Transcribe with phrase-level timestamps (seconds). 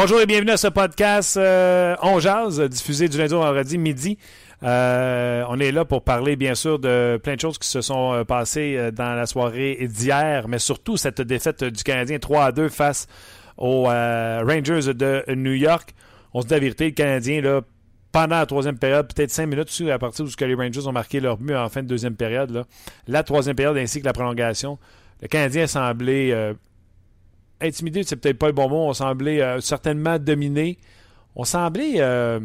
[0.00, 4.16] Bonjour et bienvenue à ce podcast euh, On Jazz, diffusé du lundi au vendredi midi.
[4.62, 8.12] Euh, on est là pour parler, bien sûr, de plein de choses qui se sont
[8.12, 12.52] euh, passées euh, dans la soirée d'hier, mais surtout cette défaite du Canadien 3 à
[12.52, 13.08] 2 face
[13.56, 15.92] aux Rangers de New York.
[16.32, 17.62] On se dit la vérité, le Canadien, là,
[18.12, 21.38] pendant la troisième période, peut-être cinq minutes à partir où les Rangers ont marqué leur
[21.38, 22.64] but en fin de deuxième période,
[23.08, 24.78] la troisième période ainsi que la prolongation,
[25.20, 26.54] le Canadien semblait
[27.60, 30.78] intimidé, c'est peut-être pas le bon mot, on semblait euh, certainement dominé.
[31.36, 32.40] On semblait euh,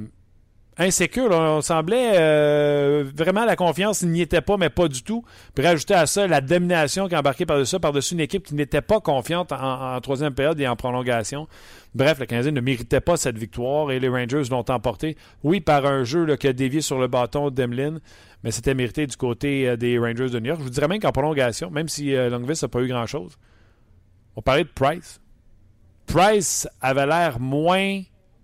[0.78, 5.24] insécure, on semblait euh, vraiment la confiance n'y était pas, mais pas du tout.
[5.56, 9.00] Puis rajouter à ça la domination qui embarquait par-dessus par-dessus une équipe qui n'était pas
[9.00, 11.48] confiante en, troisième période et en prolongation.
[11.96, 15.18] Bref, le Canadien ne méritait pas cette victoire et les Rangers l'ont emporté.
[15.44, 18.00] Oui, par un jeu qui a dévié sur le bâton d'Emeline,
[18.44, 20.60] mais c'était mérité du côté des Rangers de New York.
[20.60, 23.38] Je vous dirais même qu'en prolongation, même si Longvis n'a pas eu grand-chose,
[24.36, 25.20] on parlait de Price.
[26.06, 28.02] Price avait l'air moins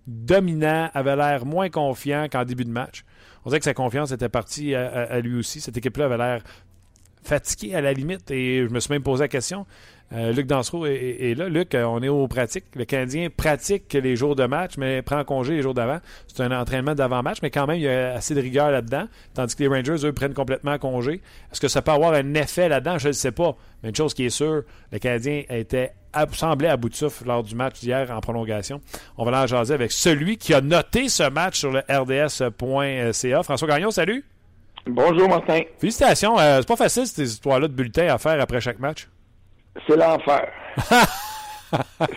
[0.08, 3.04] dominant, avait l'air moins confiant qu'en début de match.
[3.46, 5.62] On dirait que sa confiance était partie à, à- à lui aussi.
[5.62, 6.44] Cette équipe-là avait l'air
[7.24, 9.66] fatiguée à la limite et je me suis même posé la question.
[10.12, 11.50] Euh, Luc Dansereau est, est- est là.
[11.50, 12.66] Luc, euh, on est au pratique.
[12.76, 16.00] Le Canadien pratique les jours de match, mais prend congé les jours d'avant.
[16.28, 19.06] C'est un entraînement d'avant-match, mais quand même, il y a assez de rigueur là-dedans.
[19.36, 21.22] Tandis que les Rangers, eux, prennent complètement congé.
[21.52, 22.98] Est-ce que ça peut avoir un effet là-dedans?
[22.98, 23.56] Je ne sais pas.
[23.84, 25.94] Mais une chose qui est sûre, le Canadien était
[26.32, 28.82] semblait à bout de souffle lors du match d'hier en prolongation.
[29.16, 33.44] On va aller en jaser avec celui qui a noté ce match sur le rds.ca.
[33.44, 34.26] François Gagnon, salut!
[34.88, 36.40] Bonjour Martin, Félicitations.
[36.40, 39.08] Euh, c'est pas facile ces histoires-là de bulletins à faire après chaque match.
[39.88, 40.52] C'est l'enfer.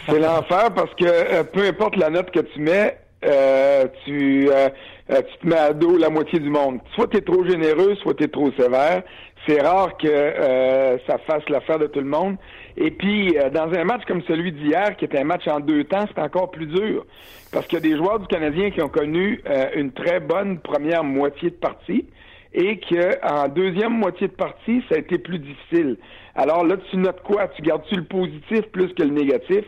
[0.07, 4.69] c'est l'enfer parce que euh, peu importe la note que tu mets, euh, tu, euh,
[5.11, 6.81] euh, tu te mets à dos la moitié du monde.
[6.95, 9.03] Soit tu es trop généreux, soit tu es trop sévère.
[9.47, 12.37] C'est rare que euh, ça fasse l'affaire de tout le monde.
[12.77, 15.85] Et puis, euh, dans un match comme celui d'hier, qui était un match en deux
[15.85, 17.05] temps, c'est encore plus dur.
[17.53, 20.59] Parce qu'il y a des joueurs du Canadien qui ont connu euh, une très bonne
[20.61, 22.07] première moitié de partie
[22.55, 25.97] et qu'en deuxième moitié de partie, ça a été plus difficile.
[26.35, 27.49] Alors là, tu notes quoi?
[27.49, 29.65] Tu gardes-tu le positif plus que le négatif?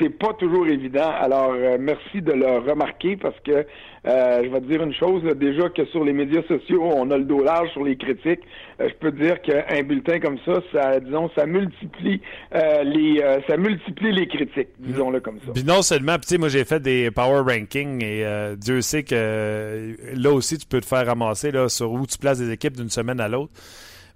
[0.00, 1.10] C'est pas toujours évident.
[1.20, 3.66] Alors, euh, merci de le remarquer parce que
[4.06, 7.10] euh, je vais te dire une chose, là, déjà que sur les médias sociaux, on
[7.10, 8.40] a le dos large sur les critiques.
[8.80, 12.20] Euh, je peux te dire qu'un bulletin comme ça, ça, disons, ça multiplie
[12.54, 15.52] euh, les euh, ça multiplie les critiques, disons-le comme ça.
[15.52, 18.80] Puis non seulement, puis tu sais, moi j'ai fait des power rankings et euh, Dieu
[18.82, 22.52] sait que là aussi tu peux te faire ramasser là, sur où tu places des
[22.52, 23.52] équipes d'une semaine à l'autre.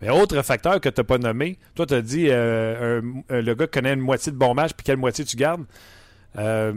[0.03, 3.41] Mais autre facteur que tu n'as pas nommé, toi tu as dit euh, un- un-
[3.41, 5.65] le gars connaît une moitié de bon match, puis quelle moitié tu gardes.
[6.37, 6.73] Euh,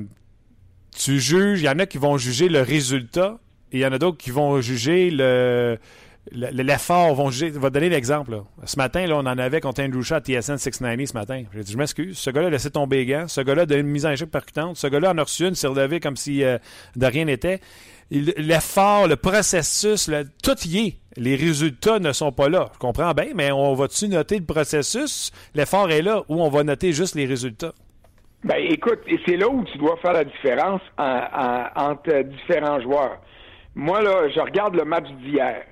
[0.95, 3.39] tu juges, il y en a qui vont juger le résultat,
[3.71, 5.77] et il y en a d'autres qui vont juger le-
[6.31, 8.41] l'effort, vont te donner l'exemple.
[8.63, 11.43] Ce matin, là, on en avait contre Andrew Shaw à TSN 690 ce matin.
[11.53, 12.17] J'ai dit, je m'excuse.
[12.17, 13.27] Ce gars-là a laissé tomber les.
[13.27, 14.75] Ce gars-là a donné une mise en échec percutante.
[14.77, 16.57] Ce gars-là en a reçu une, s'est relevé comme si euh,
[16.95, 17.59] de rien n'était.
[18.11, 20.09] L'effort, le processus,
[20.43, 20.93] tout y est.
[21.17, 22.69] Les résultats ne sont pas là.
[22.73, 25.31] Je comprends bien, mais on va-tu noter le processus?
[25.55, 27.73] L'effort est là, ou on va noter juste les résultats?
[28.43, 31.03] Ben écoute, c'est là où tu dois faire la différence en-
[31.33, 33.19] en- entre différents joueurs.
[33.73, 35.63] Moi, là, je regarde le match d'hier.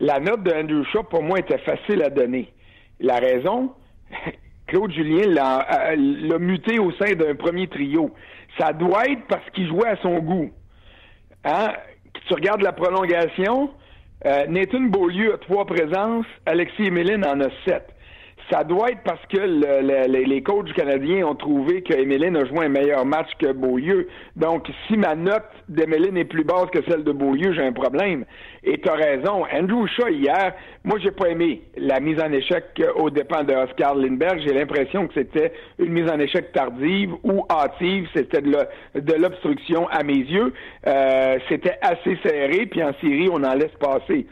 [0.00, 2.52] La note de Andrew Shaw, pour moi, était facile à donner.
[3.00, 3.72] La raison,
[4.66, 8.10] Claude Julien l'a euh, l'a muté au sein d'un premier trio.
[8.58, 10.50] Ça doit être parce qu'il jouait à son goût.
[11.44, 11.68] Hein?
[12.26, 13.70] Tu regardes la prolongation,
[14.24, 17.86] euh, Nathan Beaulieu a trois présences, Alexis Emeline en a sept.
[18.50, 23.04] Ça doit être parce que les coachs canadiens ont trouvé que a joué un meilleur
[23.04, 24.08] match que Beaulieu.
[24.36, 28.24] Donc, si ma note d'Emeline est plus basse que celle de Beaulieu, j'ai un problème.
[28.62, 29.44] Et tu as raison.
[29.52, 30.54] Andrew Shaw, hier,
[30.84, 32.64] moi, j'ai pas aimé la mise en échec
[32.96, 34.40] au dépend de Oscar Lindbergh.
[34.46, 38.08] J'ai l'impression que c'était une mise en échec tardive ou hâtive.
[38.14, 40.52] C'était de l'obstruction à mes yeux.
[40.86, 44.26] Euh, c'était assez serré, puis en série, on en laisse passer.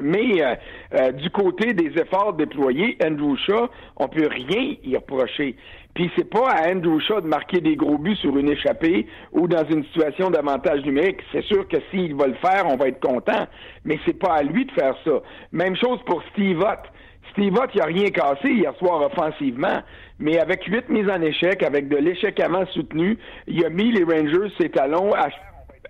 [0.00, 0.54] Mais euh,
[0.94, 5.56] euh, du côté des efforts déployés, Andrew Shaw, on peut rien y reprocher.
[5.94, 9.48] Puis c'est pas à Andrew Shaw de marquer des gros buts sur une échappée ou
[9.48, 11.20] dans une situation d'avantage numérique.
[11.32, 13.46] C'est sûr que s'il va le faire, on va être content.
[13.84, 15.20] Mais c'est pas à lui de faire ça.
[15.52, 16.90] Même chose pour Steve Ott.
[17.32, 19.82] Steve Ott, il a rien cassé hier soir offensivement.
[20.18, 24.04] Mais avec huit mises en échec, avec de l'échec avant soutenu, il a mis les
[24.04, 25.28] Rangers ses talons à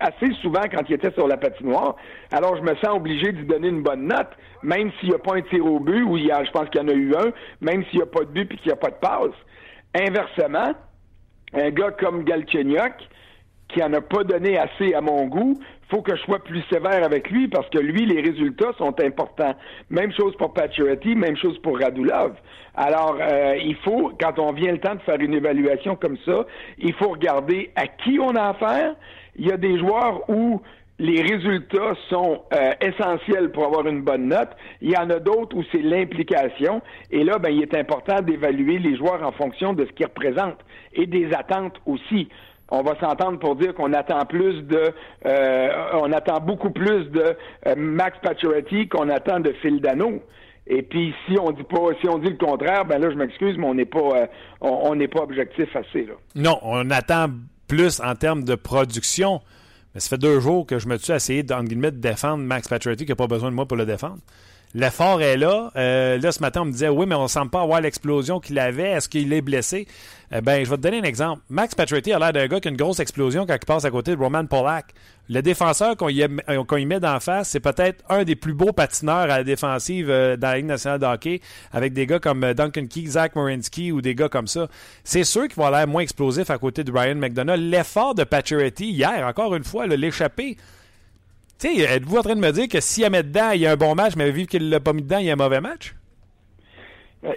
[0.01, 1.95] assez souvent quand il était sur la patinoire.
[2.31, 4.31] Alors, je me sens obligé lui donner une bonne note,
[4.63, 6.69] même s'il n'y a pas un tir au but, ou il y a, je pense
[6.69, 7.31] qu'il y en a eu un,
[7.61, 9.35] même s'il n'y a pas de but et qu'il n'y a pas de passe.
[9.93, 10.73] Inversement,
[11.53, 12.93] un gars comme Galchenyuk,
[13.69, 15.59] qui n'en a pas donné assez à mon goût,
[15.89, 19.53] faut que je sois plus sévère avec lui parce que lui, les résultats sont importants.
[19.89, 22.33] Même chose pour Pacioretty, même chose pour Radulov.
[22.75, 26.45] Alors, euh, il faut, quand on vient le temps de faire une évaluation comme ça,
[26.77, 28.95] il faut regarder à qui on a affaire,
[29.35, 30.61] il y a des joueurs où
[31.01, 34.49] les résultats sont euh, essentiels pour avoir une bonne note.
[34.81, 36.81] Il y en a d'autres où c'est l'implication.
[37.09, 40.63] Et là, ben, il est important d'évaluer les joueurs en fonction de ce qu'ils représentent
[40.93, 42.29] et des attentes aussi.
[42.69, 44.93] On va s'entendre pour dire qu'on attend plus de,
[45.25, 47.35] euh, on attend beaucoup plus de
[47.67, 50.21] euh, Max Pacioretty qu'on attend de Phil Dano.
[50.67, 53.57] Et puis si on dit pas, si on dit le contraire, ben là je m'excuse,
[53.57, 54.29] mais on n'est pas,
[54.61, 56.13] on n'est pas objectif assez là.
[56.35, 57.25] Non, on attend
[57.71, 59.41] plus en termes de production.
[59.93, 63.11] Mais ça fait deux jours que je me suis essayé de défendre Max Pacioretty qui
[63.13, 64.17] n'a pas besoin de moi pour le défendre.
[64.73, 65.69] L'effort est là.
[65.75, 68.39] Euh, là, ce matin, on me disait oui, mais on ne semble pas avoir l'explosion
[68.39, 68.91] qu'il avait.
[68.91, 69.85] Est-ce qu'il est blessé?
[70.33, 71.41] Eh ben, je vais te donner un exemple.
[71.49, 73.91] Max Pacioretty a l'air d'un gars qui a une grosse explosion quand il passe à
[73.91, 74.93] côté de Roman Polak.
[75.29, 79.15] Le défenseur qu'on y, euh, met d'en face, c'est peut-être un des plus beaux patineurs
[79.17, 81.41] à la défensive euh, dans la Ligue nationale de hockey,
[81.73, 84.69] avec des gars comme Duncan Key, Zach Morinsky ou des gars comme ça.
[85.03, 87.57] C'est sûr qu'il va l'air moins explosif à côté de Ryan McDonough.
[87.57, 90.55] L'effort de Pacioretty hier, encore une fois, l'échappée,
[91.61, 93.71] tu sais, êtes-vous en train de me dire que s'il met dedans, il y a
[93.71, 95.61] un bon match, mais vu qu'il l'a pas mis dedans, il y a un mauvais
[95.61, 95.93] match?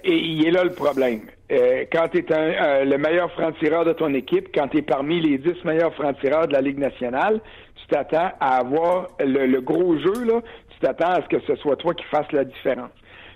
[0.03, 1.21] Et il est là le problème.
[1.53, 5.21] Euh, quand tu es euh, le meilleur franc-tireur de ton équipe, quand tu es parmi
[5.21, 7.41] les dix meilleurs francs-tireurs de la Ligue nationale,
[7.77, 10.41] tu t'attends à avoir le, gros jeu, là,
[10.71, 12.93] tu t'attends à ce que ce soit toi qui fasses la différence.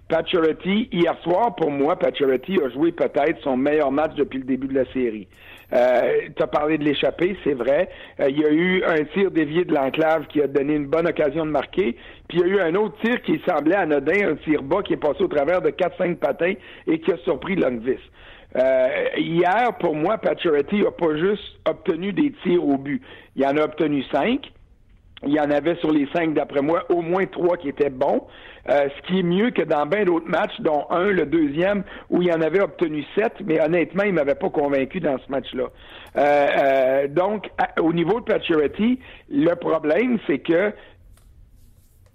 [0.08, 4.68] Pacioretty, hier soir, pour moi, Pacioretty a joué peut-être son meilleur match depuis le début
[4.68, 5.28] de la série.
[5.72, 7.90] Euh, tu as parlé de l'échappée, c'est vrai.
[8.20, 11.06] Euh, il y a eu un tir dévié de l'enclave qui a donné une bonne
[11.06, 11.96] occasion de marquer.
[12.28, 14.94] Puis il y a eu un autre tir qui semblait anodin, un tir bas qui
[14.94, 16.54] est passé au travers de 4-5 patins
[16.86, 17.98] et qui a surpris Longvis.
[18.56, 18.88] Euh,
[19.18, 23.02] hier, pour moi, Pacioretty n'a pas juste obtenu des tirs au but.
[23.36, 24.50] Il en a obtenu cinq.
[25.24, 28.26] Il y en avait sur les cinq, d'après moi, au moins trois qui étaient bons.
[28.68, 32.20] Euh, ce qui est mieux que dans bien d'autres matchs, dont un, le deuxième, où
[32.20, 35.64] il en avait obtenu sept, mais honnêtement, il m'avait pas convaincu dans ce match-là.
[36.16, 37.48] Euh, euh, donc,
[37.80, 38.98] au niveau de Pacioretty,
[39.30, 40.72] le problème, c'est que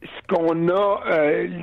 [0.04, 1.00] ce qu'on a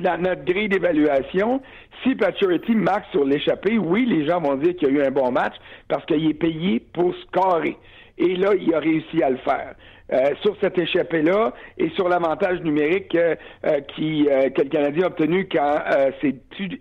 [0.03, 1.61] dans notre grille d'évaluation,
[2.03, 5.11] si Pacioretty marque sur l'échappée, oui, les gens vont dire qu'il y a eu un
[5.11, 5.53] bon match
[5.87, 7.77] parce qu'il est payé pour scorer.
[8.17, 9.75] Et là, il a réussi à le faire.
[10.13, 13.35] Euh, sur cette échappée-là et sur l'avantage numérique euh,
[13.95, 15.75] qui, euh, que le Canadien a obtenu quand
[16.21, 16.35] c'est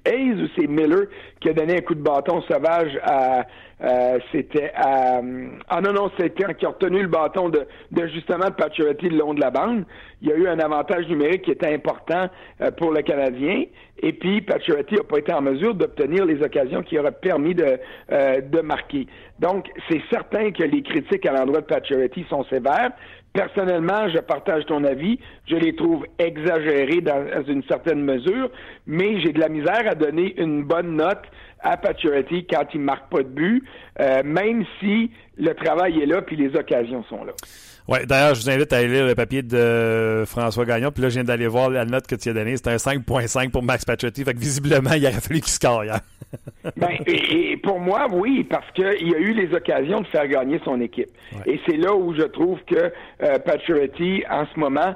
[0.04, 1.06] Hayes ou c'est Miller
[1.40, 3.44] qui a donné un coup de bâton sauvage à
[4.30, 5.22] c'était à
[5.70, 9.16] ah non non c'était qui a retenu le bâton de, de justement de Pacioretty le
[9.16, 9.84] long de la bande.
[10.20, 12.28] Il y a eu un avantage numérique qui était important
[12.76, 13.64] pour le Canadien
[14.02, 17.78] et puis Pacioretty n'a pas été en mesure d'obtenir les occasions qui auraient permis de
[18.10, 19.06] de marquer.
[19.38, 22.90] Donc c'est certain que les critiques à l'endroit de Pacioretty sont sévères.
[23.32, 25.18] Personnellement, je partage ton avis.
[25.46, 28.50] Je les trouve exagérés dans une certaine mesure,
[28.87, 31.22] mais j'ai de la misère à donner une bonne note
[31.60, 33.62] à Pacioretty quand il marque pas de but,
[34.00, 37.32] euh, même si le travail est là puis les occasions sont là.
[37.88, 40.90] Oui, d'ailleurs, je vous invite à aller lire le papier de François Gagnon.
[40.92, 42.56] Puis là, je viens d'aller voir la note que tu as donnée.
[42.56, 44.25] C'était un 5.5 pour Max Pacioretty.
[44.25, 46.00] Fait que visiblement, il aurait fallu qu'il score hier.
[46.76, 50.80] ben, et, pour moi, oui, parce qu'il a eu les occasions de faire gagner son
[50.80, 51.10] équipe.
[51.46, 54.94] Et c'est là où je trouve que euh, Pacioretty, en ce moment,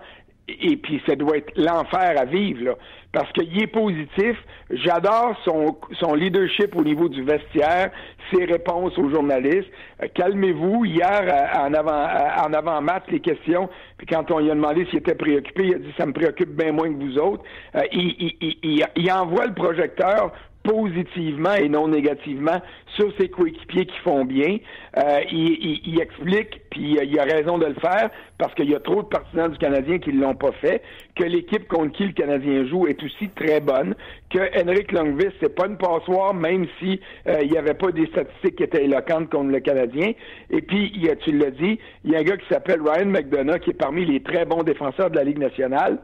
[0.49, 2.75] et puis ça doit être l'enfer à vivre, là,
[3.13, 4.37] parce qu'il est positif.
[4.71, 7.91] J'adore son, son leadership au niveau du vestiaire,
[8.33, 9.71] ses réponses aux journalistes.
[10.03, 10.85] Euh, calmez-vous.
[10.85, 14.99] Hier, euh, en avant, euh, avant les questions, puis quand on lui a demandé s'il
[14.99, 17.45] était préoccupé, il a dit ça me préoccupe bien moins que vous autres.
[17.93, 20.33] il, il, il, il envoie le projecteur
[20.65, 22.61] positivement et non négativement
[22.97, 24.57] sur ses coéquipiers qui font bien.
[24.97, 28.81] Euh, il, il, explique, puis il a raison de le faire, parce qu'il y a
[28.81, 30.83] trop de partisans du Canadien qui ne l'ont pas fait,
[31.15, 33.95] que l'équipe contre qui le Canadien joue est aussi très bonne,
[34.31, 38.07] que Henrik Longvis, c'est pas une passoire, même si euh, il n'y avait pas des
[38.07, 40.13] statistiques qui étaient éloquentes contre le Canadien.
[40.51, 42.81] Et puis, il y a, tu l'as dit, il y a un gars qui s'appelle
[42.81, 45.99] Ryan McDonough, qui est parmi les très bons défenseurs de la Ligue nationale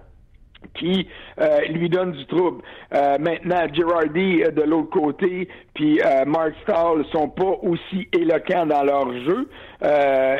[0.75, 1.07] qui
[1.41, 2.63] euh, lui donne du trouble.
[2.95, 8.83] Euh, maintenant, Girardi euh, de l'autre côté, puis Mark Stahl sont pas aussi éloquents dans
[8.83, 9.49] leur jeu.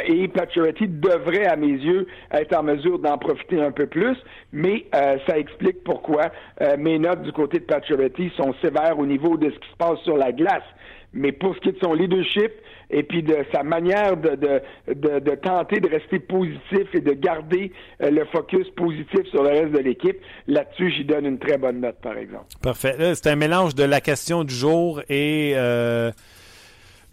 [0.07, 4.17] et Pacioretty devrait, à mes yeux, être en mesure d'en profiter un peu plus.
[4.53, 6.31] Mais ça explique pourquoi
[6.79, 9.99] mes notes du côté de Pacioretty sont sévères au niveau de ce qui se passe
[10.01, 10.65] sur la glace.
[11.13, 12.53] Mais pour ce qui est de son leadership,
[12.91, 18.25] et puis de sa manière de, tenter de rester positif et de garder euh, le
[18.27, 20.19] focus positif sur le reste de l'équipe.
[20.47, 22.47] Là-dessus, j'y donne une très bonne note, par exemple.
[22.63, 22.97] Parfait.
[23.15, 26.11] C'est un mélange de la question du jour et euh,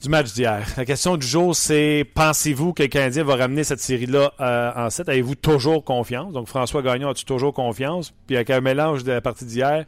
[0.01, 0.65] du match d'hier.
[0.77, 4.89] La question du jour, c'est pensez-vous que le Canadien va ramener cette série-là euh, en
[4.89, 5.09] 7?
[5.09, 6.33] Avez-vous toujours confiance?
[6.33, 8.13] Donc, François Gagnon, as-tu toujours confiance?
[8.25, 9.85] Puis avec un mélange de la partie d'hier,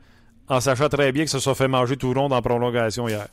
[0.48, 3.28] en sachant très bien que ça soit fait manger tout monde en prolongation hier.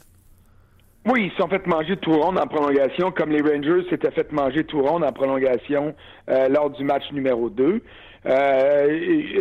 [1.08, 4.64] Oui, ils sont fait manger tout rond en prolongation, comme les Rangers s'étaient fait manger
[4.64, 5.94] tout rond en prolongation
[6.28, 7.80] euh, lors du match numéro 2.
[8.26, 8.88] Euh,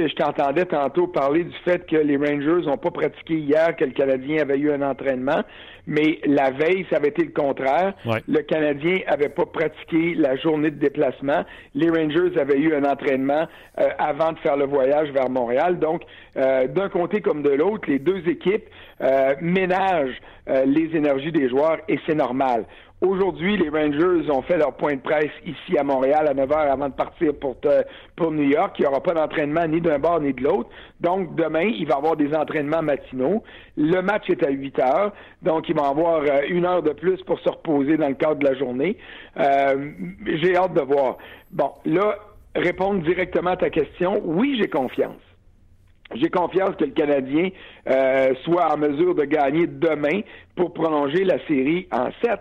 [0.07, 3.93] je t'entendais tantôt parler du fait que les Rangers n'ont pas pratiqué hier, que le
[3.93, 5.41] Canadien avait eu un entraînement,
[5.88, 7.94] mais la veille, ça avait été le contraire.
[8.27, 11.44] Le Canadien avait pas pratiqué la journée de déplacement.
[11.74, 13.48] Les Rangers avaient eu un entraînement
[13.80, 15.80] euh, avant de faire le voyage vers Montréal.
[15.80, 16.01] Donc,
[16.38, 18.65] euh, d'un côté comme de l'autre, les deux équipes
[19.42, 22.65] ménagent les énergies des joueurs et c'est normal.
[23.05, 26.71] Aujourd'hui, les Rangers ont fait leur point de presse ici à Montréal à 9 h
[26.71, 27.55] avant de partir pour,
[28.15, 28.75] pour New York.
[28.79, 30.69] Il n'y aura pas d'entraînement ni d'un bord ni de l'autre.
[31.01, 33.43] Donc, demain, il va y avoir des entraînements matinaux.
[33.77, 35.13] Le match est à 8 heures.
[35.43, 38.38] Donc, il va avoir euh, une heure de plus pour se reposer dans le cadre
[38.38, 38.97] de la journée.
[39.39, 39.91] Euh,
[40.25, 41.17] j'ai hâte de voir.
[41.51, 42.15] Bon, là,
[42.55, 45.21] répondre directement à ta question, oui, j'ai confiance.
[46.15, 47.50] J'ai confiance que le Canadien
[47.88, 50.21] euh, soit en mesure de gagner demain
[50.55, 52.39] pour prolonger la série en 7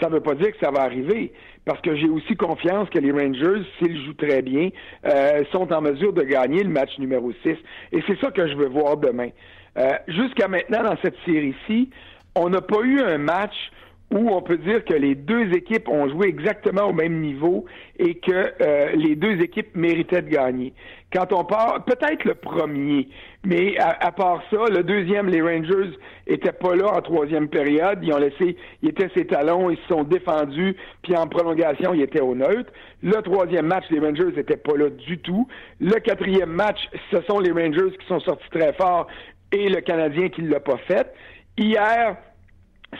[0.00, 1.32] ça ne veut pas dire que ça va arriver,
[1.64, 4.70] parce que j'ai aussi confiance que les Rangers, s'ils jouent très bien,
[5.06, 7.56] euh, sont en mesure de gagner le match numéro 6.
[7.92, 9.28] Et c'est ça que je veux voir demain.
[9.78, 11.90] Euh, jusqu'à maintenant, dans cette série-ci,
[12.34, 13.54] on n'a pas eu un match
[14.12, 17.64] où on peut dire que les deux équipes ont joué exactement au même niveau
[17.98, 20.72] et que euh, les deux équipes méritaient de gagner.
[21.12, 23.08] Quand on part, peut-être le premier,
[23.44, 27.98] mais à, part ça, le deuxième, les Rangers étaient pas là en troisième période.
[28.02, 32.02] Ils ont laissé, ils étaient ses talons, ils se sont défendus, puis en prolongation, ils
[32.02, 32.72] étaient au neutre.
[33.02, 35.48] Le troisième match, les Rangers étaient pas là du tout.
[35.80, 36.78] Le quatrième match,
[37.10, 39.08] ce sont les Rangers qui sont sortis très fort
[39.52, 41.12] et le Canadien qui l'a pas fait.
[41.58, 42.16] Hier,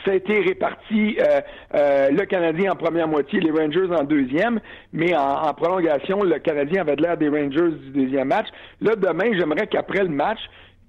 [0.05, 1.41] ça a été réparti euh,
[1.75, 4.59] euh, le Canadien en première moitié, les Rangers en deuxième,
[4.93, 8.47] mais en, prolongation, le Canadien avait de l'air des Rangers du deuxième match.
[8.79, 10.39] Là, demain, j'aimerais qu'après le match,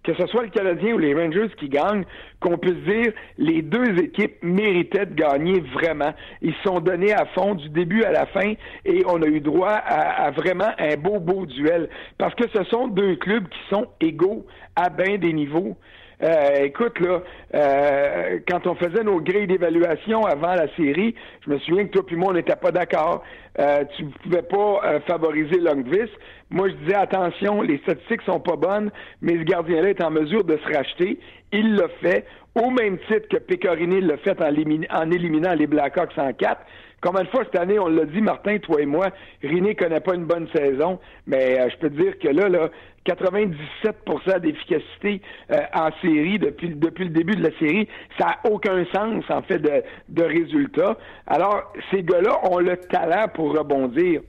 [0.05, 2.05] que ce soit le Canadien ou les Rangers qui gagnent,
[2.41, 6.13] qu'on puisse dire les deux équipes méritaient de gagner vraiment.
[6.41, 8.55] Ils se sont donnés à fond du début à la fin
[8.85, 11.89] et on a eu droit à, à vraiment un beau, beau duel.
[12.19, 14.45] Parce que ce sont deux clubs qui sont égaux
[14.75, 15.77] à bien des niveaux.
[16.23, 17.21] Euh, écoute, là,
[17.55, 22.05] euh, quand on faisait nos grilles d'évaluation avant la série, je me souviens que toi
[22.09, 23.25] et moi, on n'était pas d'accord.
[23.59, 26.11] Euh, tu ne pouvais pas favoriser Longvis.
[26.50, 30.45] Moi, je disais, attention, les statistiques sont pas bonnes, mais ce gardien-là est en mesure
[30.45, 31.19] de se racheter.
[31.50, 32.25] Il l'a fait,
[32.55, 36.62] au même titre que Pecorini l'a fait en, éliminant les Blackhawks en quatre.
[37.03, 39.09] Combien de fois cette année, on l'a dit, Martin, toi et moi,
[39.43, 42.71] Riné connaît pas une bonne saison, mais je peux te dire que là, là,
[43.07, 47.89] 97% d'efficacité euh, en série depuis, depuis le début de la série.
[48.19, 50.97] Ça n'a aucun sens, en fait, de, de résultats.
[51.27, 54.21] Alors, ces gars-là ont le talent pour rebondir.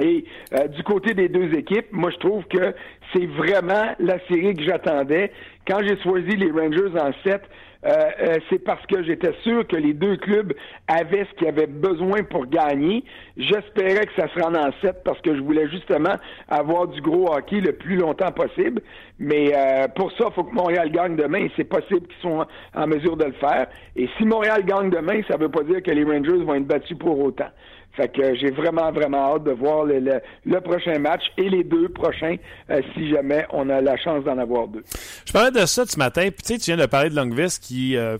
[0.00, 2.74] Et euh, du côté des deux équipes, moi je trouve que
[3.12, 5.32] c'est vraiment la série que j'attendais.
[5.66, 7.42] Quand j'ai choisi les Rangers en 7,
[7.84, 7.90] euh,
[8.20, 10.52] euh, c'est parce que j'étais sûr que les deux clubs
[10.88, 13.04] avaient ce qu'ils avaient besoin pour gagner.
[13.36, 16.14] J'espérais que ça se rende en 7 parce que je voulais justement
[16.48, 18.82] avoir du gros hockey le plus longtemps possible.
[19.18, 19.52] Mais
[19.94, 23.16] pour ça, il faut que Montréal gagne demain et c'est possible qu'ils soient en mesure
[23.16, 23.66] de le faire.
[23.94, 26.66] Et si Montréal gagne demain, ça ne veut pas dire que les Rangers vont être
[26.66, 27.48] battus pour autant.
[27.96, 32.36] Fait que j'ai vraiment, vraiment hâte de voir le, prochain match et les deux prochains
[32.70, 34.84] euh, si jamais on a la chance d'en avoir deux.
[35.26, 38.18] Je parlais de ça ce matin, puis tu viens de parler de Longvis qui, euh,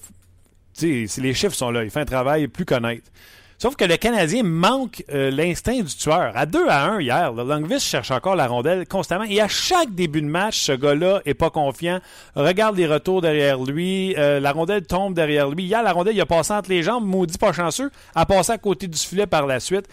[0.77, 3.11] tu sais, les chiffres sont là, il fait un travail plus connaître.
[3.59, 6.33] Sauf que le Canadien manque euh, l'instinct du tueur.
[6.35, 9.25] À 2 à 1 hier, le Longvis cherche encore la rondelle constamment.
[9.25, 12.01] Et à chaque début de match, ce gars-là est pas confiant.
[12.35, 14.15] Regarde les retours derrière lui.
[14.19, 15.65] Euh, la rondelle tombe derrière lui.
[15.65, 17.07] Hier, la rondelle, il a passé entre les jambes.
[17.07, 17.91] Maudit pas chanceux.
[18.15, 19.87] A passé à côté du filet par la suite.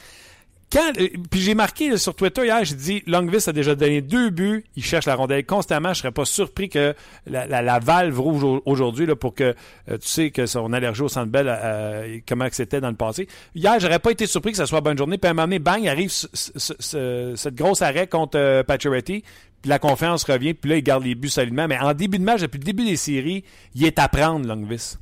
[0.76, 4.64] Euh, puis j'ai marqué sur Twitter hier, j'ai dit Longvis a déjà donné deux buts,
[4.76, 5.94] il cherche la rondelle constamment.
[5.94, 6.96] Je serais pas surpris que
[7.28, 11.48] la, valve rouge aujourd'hui pour que euh, tu sais que son allergie au centre belle,
[11.50, 13.28] euh, comment c'était dans le passé.
[13.56, 15.18] Hier, j'aurais pas été surpris que ce soit bonne journée.
[15.18, 18.64] Puis à un moment donné, bang, arrive cette grosse arrêt contre euh.
[18.64, 21.68] Puis la confiance revient, puis là, il garde les buts solidement.
[21.68, 24.98] Mais en début de match, depuis le début des séries, il est à prendre, Longvis.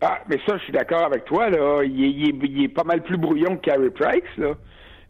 [0.00, 1.50] Ah, mais ça, je suis d'accord avec toi.
[1.50, 1.82] Là.
[1.84, 4.22] Il, est, il est pas mal plus brouillon que Carey Price.
[4.38, 4.54] Là.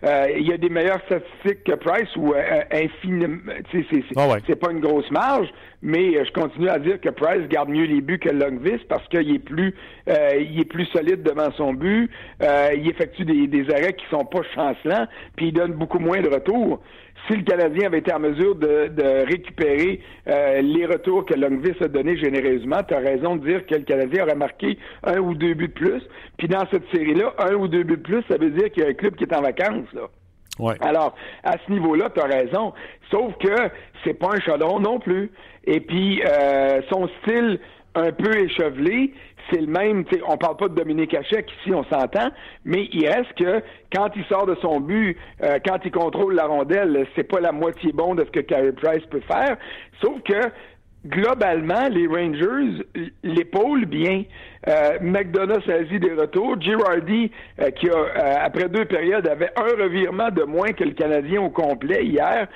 [0.05, 3.39] Euh, il y a des meilleures statistiques que Price ou euh, infiniment.
[3.71, 3.85] C'est,
[4.17, 5.49] ah c'est pas une grosse marge,
[5.81, 9.07] mais euh, je continue à dire que Price garde mieux les buts que Longvis parce
[9.09, 9.75] qu'il est plus
[10.09, 12.11] euh, il est plus solide devant son but.
[12.41, 15.07] il effectue des, des arrêts qui sont pas chancelants,
[15.37, 16.81] puis il donne beaucoup moins de retours
[17.27, 21.89] si le Canadien avait été en mesure de, récupérer euh, les retours que Longvis a
[21.89, 25.55] donnés généreusement, tu as raison de dire que le Canadien aurait marqué un ou deux
[25.55, 26.03] buts de plus.
[26.37, 28.87] Puis dans cette série-là, un ou deux buts de plus, ça veut dire qu'il y
[28.87, 29.93] a un club qui est en vacances.
[29.93, 30.09] Là.
[30.59, 30.75] Ouais.
[30.81, 31.15] Alors,
[31.45, 32.73] à ce niveau-là, tu as raison.
[33.11, 33.71] Sauf que
[34.05, 35.31] c'est pas un chaudron non plus.
[35.65, 37.59] Et puis, euh, son style
[37.95, 39.13] un peu échevelé,
[39.51, 42.31] c'est le même, on parle pas de Dominique Hachek ici, on s'entend,
[42.65, 43.63] mais il reste que
[43.95, 47.53] quand il sort de son but, euh, quand il contrôle la rondelle, c'est pas la
[47.53, 49.57] moitié bon de ce que Carey Price peut faire,
[50.01, 50.51] sauf que
[51.07, 52.85] globalement, les Rangers
[53.23, 54.25] l'épaulent bien.
[54.69, 56.61] Euh, McDonough saisit des retours.
[56.61, 57.31] Girardi,
[57.61, 61.43] euh, qui a, euh, après deux périodes, avait un revirement de moins que le Canadien
[61.43, 62.47] au complet hier.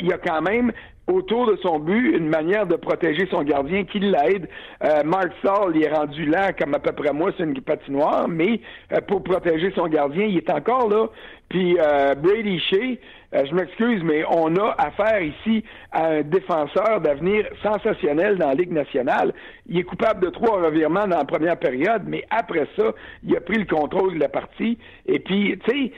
[0.00, 0.72] Il a quand même
[1.12, 4.48] autour de son but une manière de protéger son gardien qui l'aide.
[4.82, 8.28] Euh, Mark Saul, il est rendu là, comme à peu près moi, c'est une patinoire,
[8.28, 8.60] mais
[8.92, 11.06] euh, pour protéger son gardien, il est encore là.
[11.48, 12.98] Puis euh, Brady Shea,
[13.32, 18.72] je m'excuse, mais on a affaire ici à un défenseur d'avenir sensationnel dans la Ligue
[18.72, 19.32] nationale.
[19.68, 22.92] Il est coupable de trois revirements dans la première période, mais après ça,
[23.22, 24.78] il a pris le contrôle de la partie.
[25.06, 25.92] Et puis, tu sais,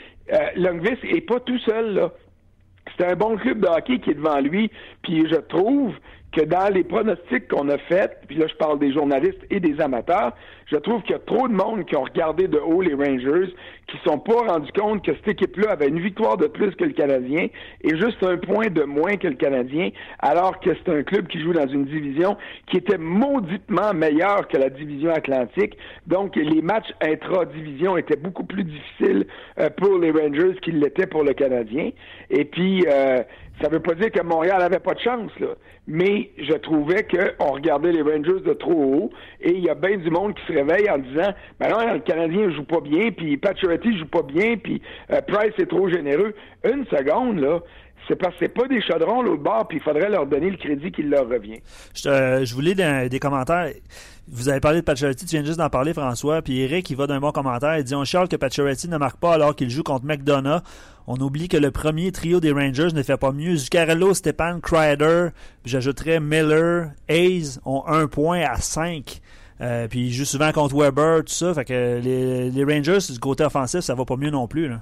[0.56, 2.10] Longvis est pas tout seul là.
[2.96, 4.70] C'est un bon club de hockey qui est devant lui,
[5.02, 5.92] puis je trouve
[6.32, 9.80] que dans les pronostics qu'on a faits, puis là je parle des journalistes et des
[9.80, 10.32] amateurs,
[10.66, 13.54] je trouve qu'il y a trop de monde qui ont regardé de haut les Rangers,
[13.86, 16.92] qui sont pas rendus compte que cette équipe-là avait une victoire de plus que le
[16.92, 17.48] Canadien
[17.82, 21.40] et juste un point de moins que le Canadien, alors que c'est un club qui
[21.40, 22.36] joue dans une division
[22.70, 25.76] qui était mauditement meilleure que la division atlantique.
[26.06, 29.26] Donc les matchs intra-division étaient beaucoup plus difficiles
[29.58, 31.90] euh, pour les Rangers qu'ils l'étaient pour le Canadien.
[32.30, 33.22] Et puis euh,
[33.60, 35.48] ça veut pas dire que Montréal avait pas de chance, là.
[35.86, 39.10] Mais je trouvais qu'on regardait les Rangers de trop haut
[39.42, 42.00] et il y a bien du monde qui se réveille en disant Ben non, le
[42.00, 46.34] Canadien joue pas bien, puis Pacioretty joue pas bien, puis euh, Price est trop généreux.
[46.64, 47.60] Une seconde, là.
[48.06, 50.56] C'est parce que c'est pas des chaudrons l'autre bord, puis il faudrait leur donner le
[50.56, 51.60] crédit qui leur revient.
[51.94, 53.70] Je, euh, je voulais des, commentaires.
[54.28, 56.42] Vous avez parlé de Pacioretty, tu viens juste d'en parler, François.
[56.42, 57.78] Puis Eric, il va d'un bon commentaire.
[57.78, 60.60] Il dit On charle que Pacioretty ne marque pas alors qu'il joue contre McDonough.
[61.06, 63.56] On oublie que le premier trio des Rangers ne fait pas mieux.
[63.56, 65.28] Zuccarello, Stepan, Kreider,
[65.64, 69.20] j'ajouterais Miller, Hayes ont un point à cinq.
[69.60, 71.54] Euh, puis joue souvent contre Weber, tout ça.
[71.54, 74.68] Fait que les, Rangers, du côté offensif, ça va pas mieux non plus.
[74.68, 74.80] Là.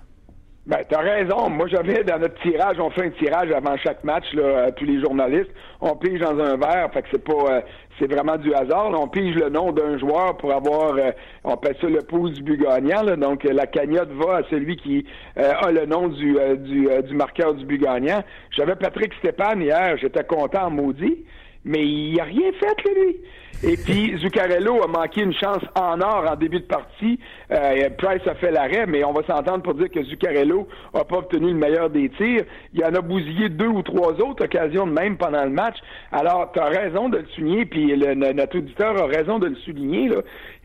[0.65, 1.51] Ben, t'as raison.
[1.51, 4.85] Moi, j'avais dans notre tirage, on fait un tirage avant chaque match, là, à tous
[4.85, 5.51] les journalistes.
[5.81, 7.61] On pige dans un verre, fait que c'est pas, euh,
[7.99, 8.93] c'est vraiment du hasard.
[8.93, 11.11] on pige le nom d'un joueur pour avoir, euh,
[11.43, 13.03] on appelle ça le pouce du but gagnant.
[13.17, 15.05] donc, la cagnotte va à celui qui
[15.37, 18.23] a le nom du, du, du marqueur du but gagnant.
[18.57, 21.25] J'avais Patrick Stéphane hier, j'étais content, maudit,
[21.65, 23.17] mais il a rien fait, lui.
[23.65, 27.21] Et puis, Zuccarello a manqué une chance en or en début de partie.
[27.53, 31.19] Euh, Price a fait l'arrêt, mais on va s'entendre pour dire que Zuccarello n'a pas
[31.19, 32.43] obtenu le meilleur des tirs.
[32.75, 35.77] Il en a bousillé deux ou trois autres occasions de même pendant le match.
[36.11, 40.09] Alors, tu as raison de le souligner, puis notre auditeur a raison de le souligner.
[40.09, 40.17] Là.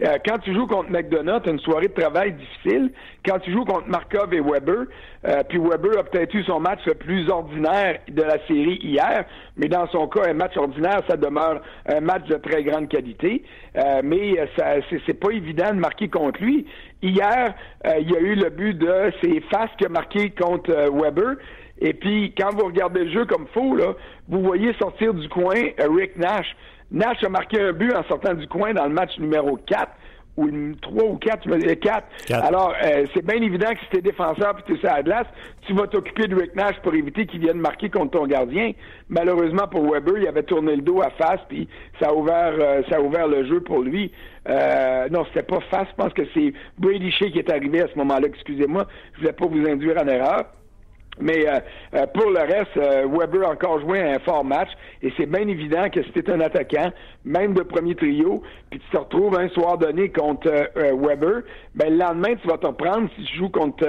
[0.01, 2.91] Euh, quand tu joues contre McDonough, tu une soirée de travail difficile.
[3.23, 4.85] Quand tu joues contre Markov et Weber,
[5.27, 9.25] euh, puis Weber a peut-être eu son match le plus ordinaire de la série hier,
[9.55, 13.43] mais dans son cas, un match ordinaire, ça demeure un match de très grande qualité.
[13.77, 16.65] Euh, mais ça, c'est, pas évident de marquer contre lui.
[17.01, 17.53] Hier,
[17.85, 21.35] euh, il y a eu le but de c'est Fast qui a marqué contre Weber.
[21.79, 23.93] Et puis, quand vous regardez le jeu comme faux, là,
[24.27, 26.55] vous voyez sortir du coin Rick Nash.
[26.91, 29.91] Nash a marqué un but en sortant du coin dans le match numéro 4
[30.37, 32.05] ou le 3 ou 4, je me dis 4.
[32.31, 35.27] Alors, euh, c'est bien évident que si t'es défenseur puis tu es sur la glace,
[35.65, 38.71] tu vas t'occuper de Rick Nash pour éviter qu'il vienne marquer contre ton gardien.
[39.09, 41.67] Malheureusement pour Weber, il avait tourné le dos à face puis
[41.99, 44.11] ça a ouvert euh, ça a ouvert le jeu pour lui.
[44.47, 47.87] Euh, non, c'était pas face, je pense que c'est Brady Shea qui est arrivé à
[47.87, 50.45] ce moment-là, excusez-moi, je voulais pas vous induire en erreur.
[51.19, 51.59] Mais euh,
[51.95, 54.69] euh, pour le reste, euh, Weber a encore joué un fort match
[55.01, 56.91] et c'est bien évident que tu un attaquant,
[57.25, 61.43] même de premier trio, puis tu te retrouves un soir donné contre Weber,
[61.75, 63.87] ben le lendemain tu vas te reprendre si tu joues contre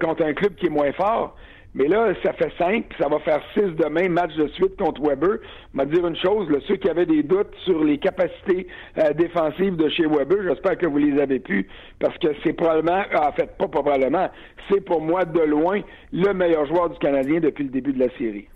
[0.00, 1.34] contre un club qui est moins fort.
[1.78, 5.00] Mais là, ça fait cinq, puis ça va faire six demain, match de suite contre
[5.00, 5.38] Weber.
[5.72, 8.66] Je dire une chose, ceux qui avaient des doutes sur les capacités
[8.98, 11.68] euh, défensives de chez Weber, j'espère que vous les avez pu,
[12.00, 14.28] parce que c'est probablement, en fait, pas probablement,
[14.68, 15.80] c'est pour moi de loin
[16.12, 18.48] le meilleur joueur du Canadien depuis le début de la série.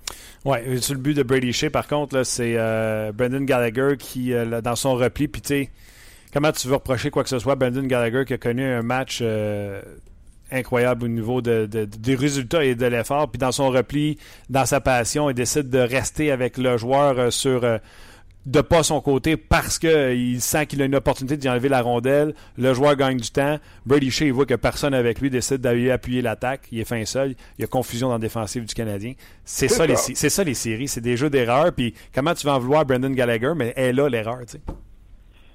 [0.45, 4.61] Oui, sur le but de Brady Shea, par contre, c'est euh, Brendan Gallagher qui, euh,
[4.61, 5.71] dans son repli, puis tu sais,
[6.35, 9.23] comment tu veux reprocher quoi que ce soit, Brendan Gallagher qui a connu un match
[10.53, 13.31] incroyable au niveau de, des résultats et de l'effort.
[13.31, 14.19] Puis dans son repli,
[14.51, 17.79] dans sa passion, il décide de rester avec le joueur euh, sur euh,
[18.47, 22.35] de pas son côté parce qu'il sent qu'il a une opportunité d'y enlever la rondelle.
[22.59, 23.59] Le joueur gagne du temps.
[23.87, 26.67] Brady Shea, il voit que personne avec lui décide d'aller appuyer l'attaque.
[26.73, 27.35] Il est fin seul.
[27.59, 29.15] Il y a confusion dans la défensive du Canadien.
[29.45, 30.89] C'est ça, les, c'est ça les séries.
[30.89, 31.73] C'est des jeux d'erreur.
[31.73, 34.61] Puis comment tu vas en vouloir Brendan Gallagher, mais elle a l'erreur, tu sais.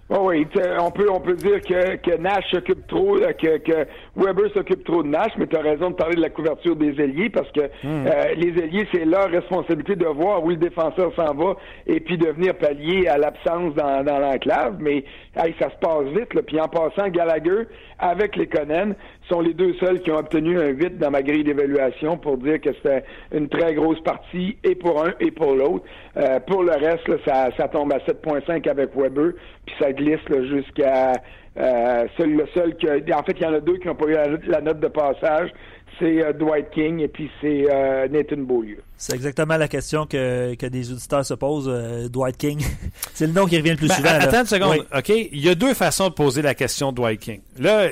[0.10, 0.48] Oh oui,
[0.80, 4.86] on peut on peut dire que, que Nash s'occupe trop, euh, que, que Weber s'occupe
[4.86, 7.52] trop de Nash, mais tu as raison de parler de la couverture des ailiers parce
[7.52, 8.08] que hmm.
[8.08, 12.18] euh, les ailiers, c'est leur responsabilité de voir où le défenseur s'en va et puis
[12.18, 14.78] de venir pallier à l'absence dans, dans l'enclave.
[14.80, 15.04] Mais
[15.36, 16.34] hey, ça se passe vite.
[16.34, 16.42] Là.
[16.42, 17.68] Puis en passant, Gallagher
[18.00, 18.94] avec les Conan
[19.30, 22.60] sont les deux seuls qui ont obtenu un 8 dans ma grille d'évaluation pour dire
[22.62, 25.86] que c'était une très grosse partie et pour un et pour l'autre.
[26.18, 29.34] Euh, pour le reste, là, ça, ça tombe à 7.5 avec Weber,
[29.66, 31.14] puis ça glisse jusqu'à
[31.58, 33.14] euh, le seul que.
[33.14, 34.16] En fait, il y en a deux qui n'ont pas eu
[34.48, 35.52] la, note de passage.
[36.00, 38.82] C'est euh, Dwight King et puis c'est euh, Nathan Beaulieu.
[38.98, 41.72] C'est exactement la question que, que des auditeurs se posent.
[42.12, 42.66] Dwight King,
[43.14, 44.10] c'est le nom qui revient le plus ben, souvent.
[44.10, 44.86] Attends une seconde.
[44.96, 47.42] OK, il y a deux façons de poser la question de Dwight King.
[47.60, 47.88] Là,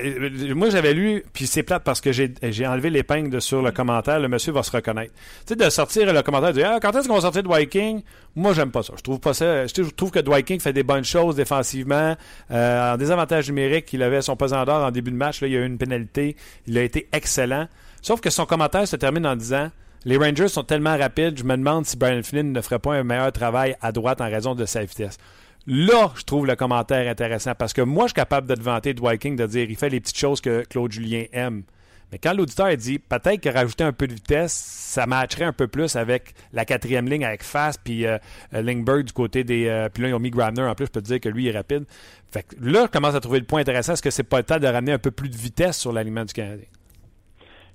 [0.54, 4.20] moi j'avais lu, puis c'est plate parce que j'ai enlevé l'épingle sur le commentaire.
[4.20, 5.12] Le monsieur va se reconnaître.
[5.46, 7.70] Tu sais, de sortir le commentaire, de dire ah, quand est-ce qu'on va sortir Dwight
[7.70, 8.02] King?
[8.34, 8.92] Moi, j'aime pas ça.
[8.96, 9.66] Je trouve pas ça.
[9.66, 12.16] Je trouve que Dwight King fait des bonnes choses défensivement,
[12.50, 15.40] en désavantage numérique il avait son pesant d'or en début de match.
[15.40, 16.36] Là, il y a eu une pénalité.
[16.66, 17.68] Il a été excellent.
[18.02, 19.70] Sauf que son commentaire se termine en disant
[20.06, 23.02] Les Rangers sont tellement rapides, je me demande si Brian Flynn ne ferait pas un
[23.02, 25.18] meilleur travail à droite en raison de sa vitesse.
[25.66, 28.94] Là, je trouve le commentaire intéressant parce que moi, je suis capable de te vanter
[28.94, 31.64] Dwight King de dire il fait les petites choses que Claude Julien aime.
[32.12, 35.66] Mais quand l'auditeur dit peut-être que rajouter un peu de vitesse, ça matcherait un peu
[35.66, 38.18] plus avec la quatrième ligne avec Fast puis euh,
[38.54, 39.66] euh, Lingberg du côté des.
[39.66, 41.48] Euh, puis là, ils ont mis Grabner en plus, je peux te dire que lui
[41.48, 41.82] est rapide.
[42.30, 43.94] Fait que là, je commence à trouver le point intéressant.
[43.94, 46.24] Est-ce que c'est pas le temps de ramener un peu plus de vitesse sur l'aliment
[46.24, 46.66] du Canadien?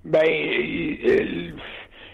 [0.06, 0.26] Ben,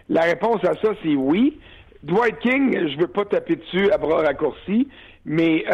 [0.09, 1.59] la réponse à ça, c'est oui.
[2.03, 4.87] Dwight King, je veux pas taper dessus à bras raccourcis,
[5.25, 5.65] mais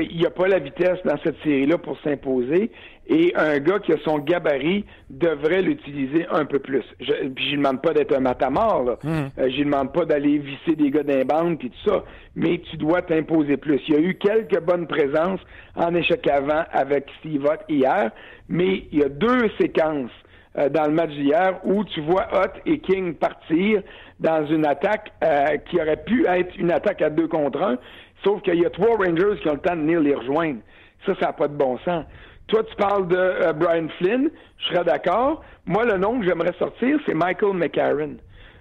[0.00, 2.70] il n'y a pas la vitesse dans cette série-là pour s'imposer.
[3.10, 6.84] Et un gars qui a son gabarit devrait l'utiliser un peu plus.
[7.00, 8.98] Je, puis je lui demande pas d'être un matamor, là.
[9.02, 9.08] Mmh.
[9.08, 12.04] Euh, je lui demande pas d'aller visser des gars d'un bande puis tout ça.
[12.36, 13.80] Mais tu dois t'imposer plus.
[13.88, 15.40] Il y a eu quelques bonnes présences
[15.74, 18.10] en échec avant avec Steve Ott hier,
[18.50, 20.10] mais il y a deux séquences
[20.56, 23.82] euh, dans le match d'hier où tu vois Ott et King partir
[24.20, 27.78] dans une attaque euh, qui aurait pu être une attaque à deux contre un,
[28.24, 30.60] sauf qu'il y a trois Rangers qui ont le temps de venir les rejoindre.
[31.06, 32.04] Ça, ça n'a pas de bon sens.
[32.48, 35.44] Toi, tu parles de euh, Brian Flynn, je serais d'accord.
[35.66, 38.16] Moi, le nom que j'aimerais sortir, c'est Michael McCarron.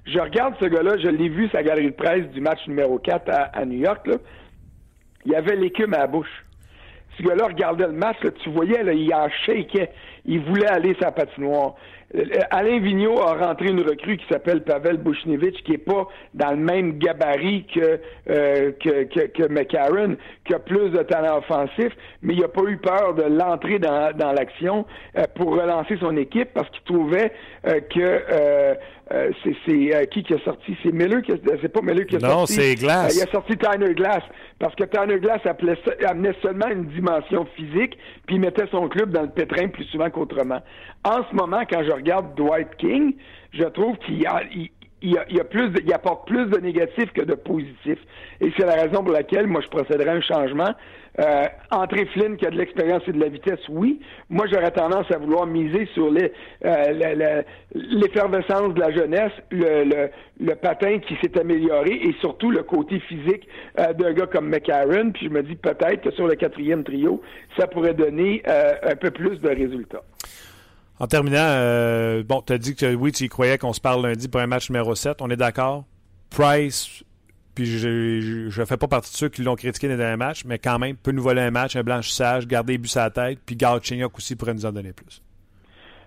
[0.05, 3.29] Je regarde ce gars-là, je l'ai vu sa galerie de presse du match numéro 4
[3.53, 4.05] à, New York.
[4.07, 4.15] Là.
[5.25, 6.45] Il avait l'écume à la bouche.
[7.17, 9.91] Ce gars-là regardait le match, tu voyais, là, il en shakeait.
[10.27, 11.75] Il voulait aller sa patinoire.
[12.15, 16.51] Euh, Alain Vigneault a rentré une recrue qui s'appelle Pavel Bushnevich, qui est pas dans
[16.51, 20.15] le même gabarit que, euh, que, que, que, McCarron,
[20.45, 21.91] qui a plus de talent offensif,
[22.21, 24.85] mais il n'a pas eu peur de l'entrer dans, dans l'action
[25.17, 27.31] euh, pour relancer son équipe parce qu'il trouvait
[27.89, 28.23] que
[29.35, 30.77] c'est qui qui a sorti?
[30.83, 32.35] C'est Miller qui c'est pas Miller qui a sorti.
[32.35, 33.15] Non, c'est Glass.
[33.15, 34.23] il a sorti Tyner Glass
[34.59, 39.11] parce que Tyner Glass appelait, amenait seulement une dimension physique puis il mettait son club
[39.11, 40.61] dans le pétrin plus souvent qu'autrement.
[41.03, 43.15] En ce moment, quand je regarde Dwight King,
[43.53, 47.99] je trouve qu'il a, a plus il apporte plus de négatifs que de positifs.
[48.41, 50.73] Et c'est la raison pour laquelle moi je procéderai à un changement.
[51.19, 53.99] Euh, entrer Flynn qui a de l'expérience et de la vitesse, oui.
[54.29, 61.15] Moi, j'aurais tendance à vouloir miser sur euh, l'effervescence de la jeunesse, le patin qui
[61.21, 63.47] s'est amélioré et surtout le côté physique
[63.79, 65.11] euh, d'un gars comme McCarron.
[65.11, 67.21] Puis je me dis peut-être que sur le quatrième trio,
[67.57, 70.03] ça pourrait donner euh, un peu plus de résultats.
[70.99, 74.05] En terminant, euh, bon, tu as dit que oui, tu y croyais qu'on se parle
[74.05, 75.17] lundi pour un match numéro 7.
[75.21, 75.85] On est d'accord.
[76.29, 77.03] Price,
[77.53, 80.43] puis je ne fais pas partie de ceux qui l'ont critiqué dans les derniers matchs,
[80.45, 83.09] mais quand même, peut nous voler un match, un blanchissage, garder les buts à la
[83.11, 85.21] tête, puis Galchenyuk aussi pourrait nous en donner plus.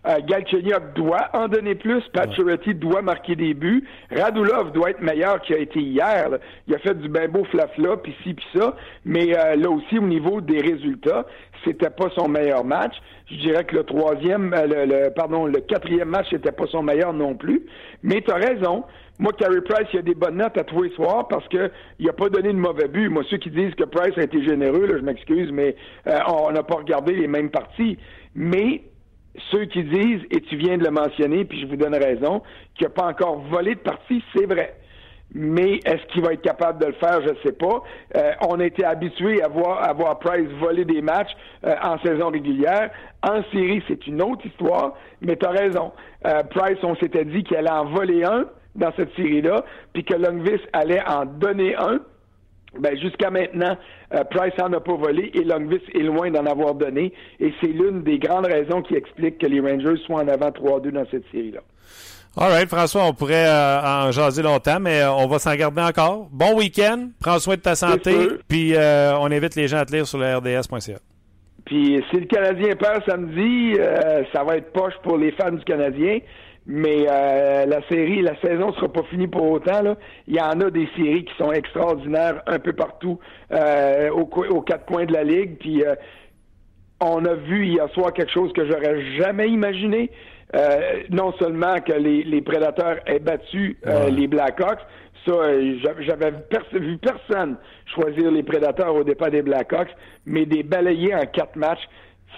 [0.06, 2.02] Euh, Galchenyuk doit en donner plus.
[2.12, 3.84] Pacioretty doit marquer des buts.
[4.10, 6.28] Radulov doit être meilleur qu'il a été hier.
[6.66, 8.74] Il a fait du bien beau flafla, puis ci, puis ça.
[9.04, 11.26] Mais euh, là aussi, au niveau des résultats,
[11.64, 12.94] c'était pas son meilleur match.
[13.30, 17.12] Je dirais que le troisième, euh, le, pardon, le quatrième match n'était pas son meilleur
[17.12, 17.66] non plus.
[18.02, 18.84] Mais tu as raison.
[19.18, 22.12] Moi, Carey Price, il a des bonnes notes à tous les soirs parce qu'il n'a
[22.14, 23.10] pas donné de mauvais but.
[23.10, 25.76] Moi, ceux qui disent que Price a été généreux, là, je m'excuse, mais
[26.26, 27.98] on n'a pas regardé les mêmes parties.
[28.34, 28.80] Mais
[29.50, 32.42] ceux qui disent, et tu viens de le mentionner, puis je vous donne raison,
[32.74, 34.74] qu'il n'a pas encore volé de partie, c'est vrai.
[35.32, 37.20] Mais est-ce qu'il va être capable de le faire?
[37.22, 37.82] Je ne sais pas.
[38.16, 41.30] Euh, on été habitué à voir, à voir Price voler des matchs
[41.64, 42.90] euh, en saison régulière.
[43.22, 45.92] En série, c'est une autre histoire, mais tu as raison.
[46.26, 50.14] Euh, Price, on s'était dit qu'il allait en voler un dans cette série-là, puis que
[50.14, 52.00] Longvis allait en donner un.
[52.78, 53.76] Ben, jusqu'à maintenant,
[54.14, 57.12] euh, Price n'en a pas volé et Longvis est loin d'en avoir donné.
[57.40, 60.90] Et c'est l'une des grandes raisons qui explique que les Rangers soient en avant 3-2
[60.90, 61.60] dans cette série-là.
[62.36, 65.82] All right, François, on pourrait euh, en jaser longtemps, mais euh, on va s'en garder
[65.82, 66.28] encore.
[66.30, 68.14] Bon week-end, prends soin de ta santé,
[68.46, 70.98] puis on invite les gens à te lire sur le RDS.ca.
[71.64, 73.74] Puis si le Canadien perd samedi,
[74.32, 76.20] ça va être poche pour les fans du Canadien.
[76.66, 79.82] Mais euh, la série, la saison sera pas finie pour autant.
[79.82, 79.96] Là.
[80.28, 83.18] Il y en a des séries qui sont extraordinaires un peu partout
[83.50, 85.56] euh, aux, quatre coins de la ligue.
[85.58, 85.94] Puis euh,
[87.00, 90.10] on a vu hier soir quelque chose que j'aurais jamais imaginé.
[91.10, 93.78] non seulement que les, les prédateurs aient battu
[94.10, 94.80] les Blackhawks,
[95.26, 95.32] ça,
[96.00, 96.32] j'avais
[96.72, 97.56] vu personne
[97.94, 99.94] choisir les prédateurs au départ des Blackhawks,
[100.26, 101.88] mais des balayés en quatre matchs,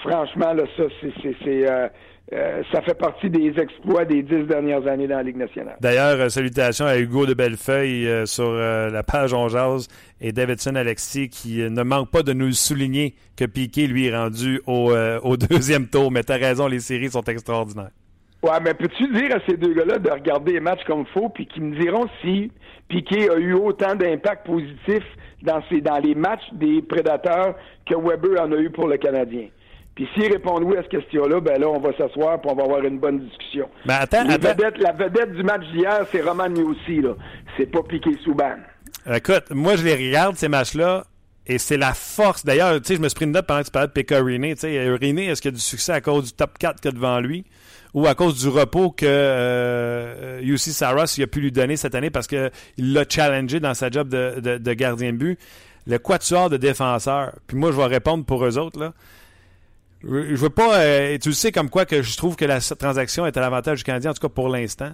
[0.03, 1.91] franchement, là, ça, c'est
[2.33, 5.77] euh, ça fait partie des exploits des dix dernières années dans la Ligue nationale.
[5.81, 9.49] D'ailleurs, euh, salutations à Hugo de Bellefeuille euh, sur la page On
[10.21, 14.61] et Davidson Alexis qui ne manque pas de nous souligner que Piquet lui est rendu
[14.67, 16.11] au, au deuxième tour.
[16.11, 17.91] Mais tu as raison, les séries sont extraordinaires.
[18.43, 21.29] Ouais, mais peux-tu dire à ces deux gars-là de regarder les matchs comme il faut,
[21.29, 22.51] puis qu'ils me diront si
[22.89, 25.03] Piquet a eu autant d'impact positif
[25.43, 27.55] dans, dans les matchs des prédateurs
[27.87, 29.47] que Weber en a eu pour le Canadien?
[29.94, 32.62] Puis s'ils répondent oui à cette question-là, ben là, on va s'asseoir et on va
[32.64, 33.68] avoir une bonne discussion.
[33.85, 37.14] Ben attends, la vedette du match d'hier, c'est Roman aussi, là.
[37.57, 38.57] C'est pas Piqué Souban.
[39.12, 41.05] Écoute, moi, je les regarde, ces matchs-là,
[41.46, 42.44] et c'est la force.
[42.44, 44.22] D'ailleurs, tu sais, je me suis pris une note pendant que tu parlais de Pekka
[44.22, 44.55] Riné.
[44.55, 46.90] Tu sais, Riné, est-ce qu'il y a du succès à cause du top 4 qu'il
[46.90, 47.44] y a devant lui?
[47.94, 51.94] Ou à cause du repos que euh, UC Saras il a pu lui donner cette
[51.94, 55.38] année parce qu'il l'a challengé dans sa job de, de, de gardien de but?
[55.87, 57.33] Le quatuor de défenseurs.
[57.46, 58.92] Puis moi, je vais répondre pour eux autres, là.
[60.05, 60.79] Je veux pas.
[60.79, 63.85] Euh, tu sais comme quoi que je trouve que la transaction est à l'avantage du
[63.85, 64.93] Canadien, en tout cas pour l'instant.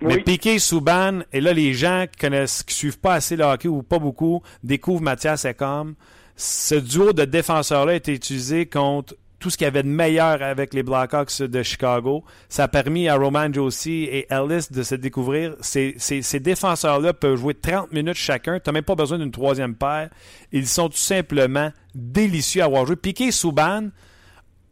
[0.00, 3.68] Mais Piqué, Souban, et là, les gens qui connaissent, qui suivent pas assez le hockey
[3.68, 5.94] ou pas beaucoup, découvrent Mathias Ekholm.
[6.36, 10.42] Ce duo de défenseurs-là a été utilisé contre tout ce qu'il y avait de meilleur
[10.42, 12.24] avec les Blackhawks de Chicago.
[12.48, 15.54] Ça a permis à Roman Josie et Ellis de se découvrir.
[15.60, 18.58] Ces, ces défenseurs-là peuvent jouer 30 minutes chacun.
[18.58, 20.08] Tu n'as même pas besoin d'une troisième paire.
[20.50, 22.96] Ils sont tout simplement délicieux à avoir joué.
[22.96, 23.90] Piqué, Souban,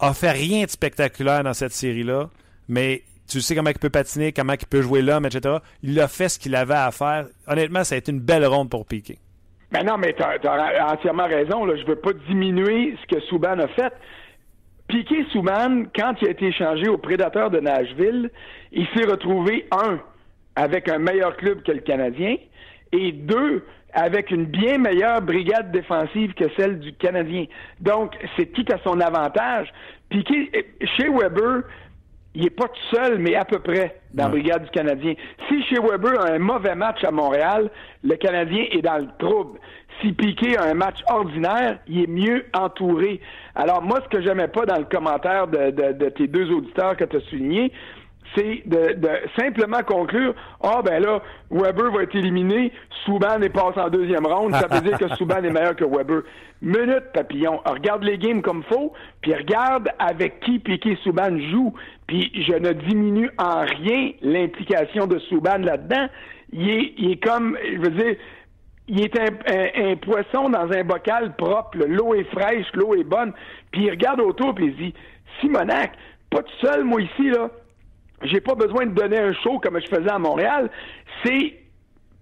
[0.02, 2.28] a fait rien de spectaculaire dans cette série-là,
[2.68, 5.58] mais tu sais comment il peut patiner, comment il peut jouer l'homme, etc.
[5.82, 7.26] Il a fait ce qu'il avait à faire.
[7.46, 9.18] Honnêtement, ça a été une belle ronde pour Piqué.
[9.70, 11.66] Ben non, mais tu as, entièrement raison.
[11.66, 13.92] Je ne veux pas diminuer ce que Souban a fait.
[14.88, 18.30] Piqué Souban, quand il a été échangé au Prédateur de Nashville,
[18.72, 20.00] il s'est retrouvé, un,
[20.56, 22.36] avec un meilleur club que le Canadien,
[22.92, 27.44] et deux, avec une bien meilleure brigade défensive que celle du Canadien.
[27.80, 29.72] Donc, c'est tout à son avantage?
[30.08, 31.62] Puis chez Weber,
[32.34, 35.14] il n'est pas tout seul, mais à peu près dans la brigade du Canadien.
[35.48, 37.70] Si chez Weber a un mauvais match à Montréal,
[38.02, 39.58] le Canadien est dans le trouble.
[40.00, 43.20] Si Piqué a un match ordinaire, il est mieux entouré.
[43.54, 47.04] Alors moi, ce que j'aimais pas dans le commentaire de, de tes deux auditeurs que
[47.04, 47.70] tu as souligné,
[48.34, 52.72] c'est de, de, simplement conclure Ah ben là, Weber va être éliminé,
[53.04, 56.22] Souban est passé en deuxième ronde, ça veut dire que Souban est meilleur que Weber.
[56.60, 57.60] Minute, papillon.
[57.64, 61.74] Regarde les games comme faut, puis regarde avec qui Piqué Souban joue.
[62.06, 66.06] Puis je ne diminue en rien l'implication de Souban là-dedans.
[66.52, 68.16] Il est, il est comme, je veux dire,
[68.88, 71.78] il est un, un, poisson dans un bocal propre.
[71.78, 73.32] L'eau est fraîche, l'eau est bonne.
[73.70, 74.94] Puis il regarde autour puis il dit
[75.40, 75.92] Simonac,
[76.30, 77.50] pas tout seul, moi ici, là.
[78.24, 80.70] J'ai pas besoin de donner un show comme je faisais à Montréal.
[81.24, 81.54] C'est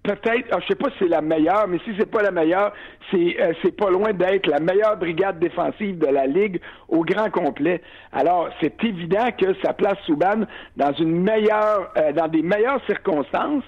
[0.03, 2.73] peut-être, ah, je sais pas si c'est la meilleure, mais si c'est pas la meilleure,
[3.11, 7.29] c'est euh, c'est pas loin d'être la meilleure brigade défensive de la ligue au grand
[7.29, 7.81] complet.
[8.11, 10.45] Alors c'est évident que ça place Souban
[10.77, 13.63] dans une meilleure, euh, dans des meilleures circonstances.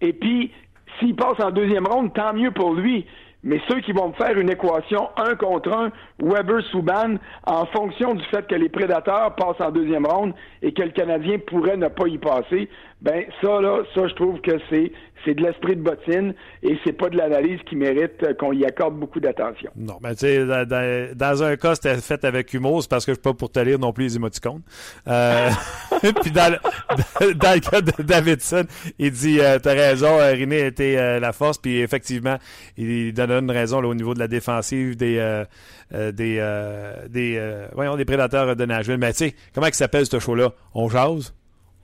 [0.00, 0.52] Et puis
[0.98, 3.06] s'il passe en deuxième ronde, tant mieux pour lui.
[3.44, 5.90] Mais ceux qui vont me faire une équation un contre un,
[6.22, 10.90] Weber-Souban, en fonction du fait que les prédateurs passent en deuxième ronde et que le
[10.90, 12.68] Canadien pourrait ne pas y passer,
[13.02, 14.92] ben ça là, ça je trouve que c'est
[15.24, 18.64] c'est de l'esprit de bottine et c'est pas de l'analyse qui mérite euh, qu'on y
[18.64, 19.70] accorde beaucoup d'attention.
[19.76, 23.14] Non, mais tu sais, dans, un cas, c'était fait avec humour, c'est parce que je
[23.14, 24.62] suis pas pour te lire non plus les émoticônes.
[25.08, 25.50] Euh,
[26.22, 28.64] puis dans le, dans le cas de Davidson,
[28.98, 32.36] il dit euh, T'as raison, euh, René était euh, la force, puis effectivement,
[32.76, 35.12] il donne une raison là, au niveau de la défensive des
[35.92, 36.12] des
[37.08, 38.98] des voyons des prédateurs de Nashville.
[38.98, 40.52] Mais tu sais, comment il s'appelle ce show-là?
[40.74, 41.34] On jase?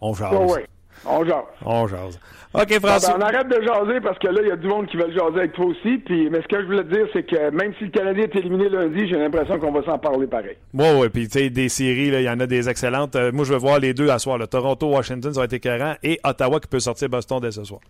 [0.00, 0.32] On jase.
[0.32, 0.62] Oh, oui.
[1.06, 1.44] On jase.
[1.64, 2.20] On jase.
[2.54, 3.16] OK, François.
[3.18, 5.38] on arrête de jaser parce que là, il y a du monde qui veut jaser
[5.38, 5.98] avec toi aussi.
[5.98, 8.36] Puis, mais ce que je voulais te dire, c'est que même si le Canadien est
[8.36, 10.56] éliminé lundi, j'ai l'impression qu'on va s'en parler pareil.
[10.72, 11.08] Oui, oui.
[11.10, 13.16] Puis, tu sais, des séries, il y en a des excellentes.
[13.16, 14.38] Euh, moi, je veux voir les deux à soir.
[14.48, 15.94] Toronto-Washington, ça va être écœurant.
[16.02, 17.80] Et Ottawa qui peut sortir Boston dès ce soir.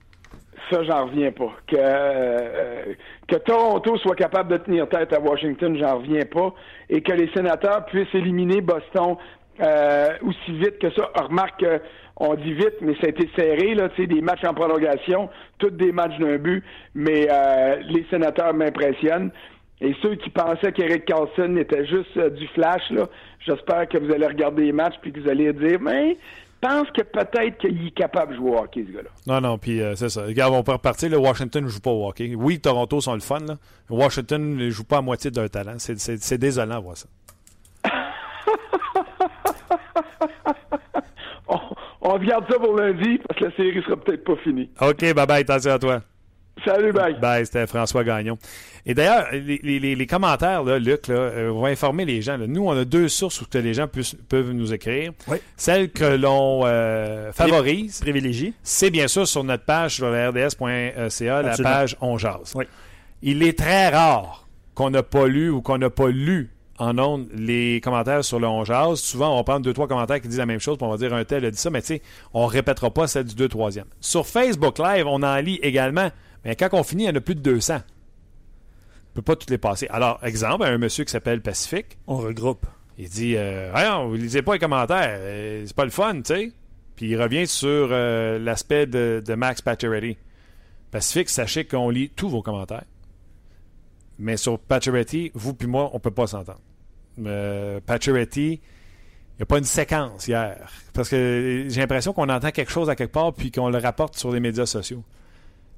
[0.70, 1.52] Ça, j'en reviens pas.
[1.66, 2.94] Que, euh,
[3.28, 6.52] que Toronto soit capable de tenir tête à Washington, j'en reviens pas.
[6.90, 9.16] Et que les sénateurs puissent éliminer Boston
[9.60, 11.10] euh, aussi vite que ça.
[11.14, 11.64] Remarque
[12.18, 15.28] on dit vite, mais ça a été serré, là, des matchs en prolongation,
[15.58, 19.30] tous des matchs d'un but, mais euh, les sénateurs m'impressionnent.
[19.80, 23.08] Et ceux qui pensaient qu'Eric Carlson était juste euh, du flash, là,
[23.46, 26.16] j'espère que vous allez regarder les matchs puis que vous allez dire, mais
[26.60, 29.10] pense que peut-être qu'il est capable de jouer au hockey, ce gars-là.
[29.26, 30.24] Non, non, puis euh, c'est ça.
[30.24, 31.10] Regarde, on peut repartir.
[31.10, 32.34] Le Washington ne joue pas au hockey.
[32.36, 33.40] Oui, Toronto sont le fun.
[33.40, 33.56] Là.
[33.88, 35.76] Washington ne joue pas à moitié d'un talent.
[35.78, 37.08] C'est désolant voir ça.
[42.00, 44.70] On regarde ça pour lundi parce que la série sera peut-être pas finie.
[44.80, 46.02] OK, bye bye, attention à toi.
[46.64, 47.18] Salut, bye.
[47.20, 48.36] Bye, c'était François Gagnon.
[48.84, 52.38] Et d'ailleurs, les, commentaires, là, Luc, là, euh, vont informer les gens.
[52.38, 53.86] Nous, on a deux sources où que les gens
[54.28, 55.12] peuvent nous écrire.
[55.28, 55.38] Oui.
[55.56, 61.42] Celle que l'on euh, favorise, privilégie, c'est bien sûr sur notre page sur le rds.ca,
[61.42, 62.52] la page On Jase.
[62.54, 62.64] Oui.
[63.22, 67.28] Il est très rare qu'on n'a pas lu ou qu'on n'a pas lu en ondes
[67.34, 68.64] les commentaires sur le On
[68.96, 70.96] Souvent, on va prendre deux, trois commentaires qui disent la même chose, puis on va
[70.96, 73.34] dire un tel a dit ça, mais tu sais, on ne répétera pas celle du
[73.34, 76.10] 2 3 Sur Facebook Live, on en lit également,
[76.44, 77.74] mais quand on finit, il y en a plus de 200.
[77.74, 79.88] On ne peut pas toutes les passer.
[79.90, 81.98] Alors, exemple, un monsieur qui s'appelle Pacifique.
[82.06, 82.66] On regroupe.
[82.98, 83.72] Il dit euh,
[84.06, 86.52] vous lisez pas les commentaires, euh, c'est pas le fun, tu sais.
[86.96, 90.16] Puis il revient sur euh, l'aspect de, de, Max Pacioretty.
[90.90, 92.84] Pacifique, sachez qu'on lit tous vos commentaires.
[94.18, 96.58] Mais sur Pacioretty, vous puis moi, on peut pas s'entendre
[97.26, 98.60] euh, il
[99.38, 100.68] n'y a pas une séquence hier.
[100.92, 104.16] Parce que j'ai l'impression qu'on entend quelque chose à quelque part puis qu'on le rapporte
[104.16, 105.04] sur les médias sociaux.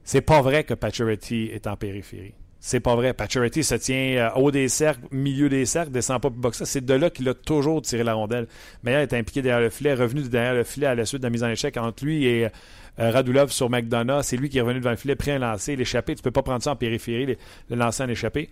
[0.02, 2.34] C'est pas vrai que Pacioretty est en périphérie.
[2.58, 3.14] C'est pas vrai.
[3.14, 6.84] Pacioretty se tient euh, haut des cercles, milieu des cercles, descend pas plus bas C'est
[6.84, 8.46] de là qu'il a toujours tiré la rondelle.
[8.84, 11.30] Il est impliqué derrière le filet, revenu derrière le filet à la suite de la
[11.30, 14.22] mise en échec entre lui et euh, Radulov sur McDonough.
[14.22, 16.14] C'est lui qui est revenu devant le filet, pris un lancer, l'échappé.
[16.14, 17.36] Tu peux pas prendre ça en périphérie,
[17.70, 18.50] le lancer en échappé.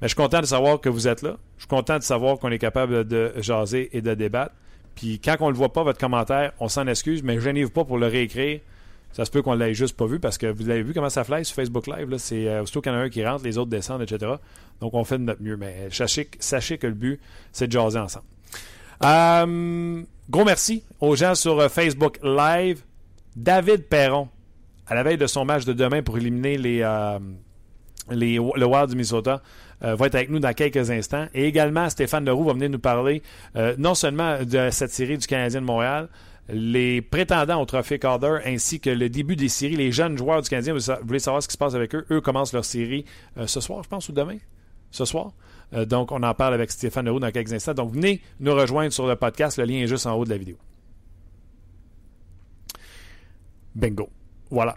[0.00, 1.36] Mais je suis content de savoir que vous êtes là.
[1.56, 4.54] Je suis content de savoir qu'on est capable de jaser et de débattre.
[4.94, 7.84] Puis quand on ne le voit pas, votre commentaire, on s'en excuse, mais gênez-vous pas
[7.84, 8.60] pour le réécrire.
[9.12, 11.08] Ça se peut qu'on ne l'ait juste pas vu parce que vous avez vu comment
[11.08, 12.14] ça fly sur Facebook Live.
[12.18, 14.32] C'est euh, aussitôt qu'il y en a un qui rentre, les autres descendent, etc.
[14.80, 15.56] Donc on fait de notre mieux.
[15.56, 17.20] Mais sachez, sachez que le but,
[17.52, 18.26] c'est de jaser ensemble.
[19.04, 22.82] Euh, gros merci aux gens sur euh, Facebook Live.
[23.36, 24.28] David Perron,
[24.86, 27.18] à la veille de son match de demain pour éliminer les, euh,
[28.10, 29.38] les, le Wild du Minnesota, euh,
[29.80, 31.26] va être avec nous dans quelques instants.
[31.34, 33.22] Et également, Stéphane Leroux va venir nous parler
[33.56, 36.08] euh, non seulement de cette série du Canadien de Montréal,
[36.48, 39.76] les prétendants au trophée Calder ainsi que le début des séries.
[39.76, 42.06] Les jeunes joueurs du Canadien, vous voulez savoir ce qui se passe avec eux?
[42.10, 43.04] Eux commencent leur série
[43.36, 44.38] euh, ce soir, je pense, ou demain?
[44.92, 45.32] Ce soir.
[45.72, 47.74] donc, on en parle avec Stéphane Leroux dans quelques instants.
[47.74, 49.58] Donc, venez nous rejoindre sur le podcast.
[49.58, 50.56] Le lien est juste en haut de la vidéo.
[53.74, 54.08] Bingo.
[54.48, 54.76] Voilà.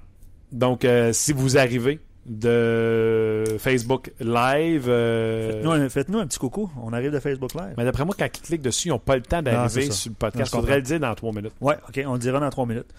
[0.51, 4.85] Donc, si vous arrivez, de Facebook Live.
[4.87, 6.69] euh, Faites-nous un, petit coucou.
[6.81, 7.73] On arrive de Facebook Live.
[7.75, 10.15] mais d'après moi, quand ils cliquent dessus, ils n'ont pas le temps d'arriver sur le
[10.15, 10.51] podcast.
[10.51, 10.75] faudrait comprends.
[10.75, 11.53] le dire dans trois minutes.
[11.59, 12.93] Ouais, OK, on le dira dans trois minutes.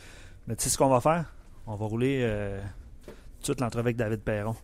[0.49, 1.33] Mais tu sais ce qu'on va faire?
[1.69, 2.61] On va rouler euh,
[3.07, 4.57] tout de suite l'entrevue avec David Perron.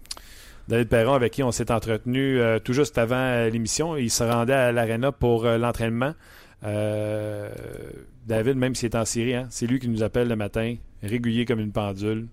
[0.66, 4.24] David Perron, avec qui on s'est entretenu euh, tout juste avant euh, l'émission, il se
[4.24, 6.14] rendait à l'aréna pour l'entraînement.
[6.62, 10.74] David, même s'il est en série, hein, c'est lui qui nous appelle le matin,
[11.04, 12.26] régulier comme une pendule.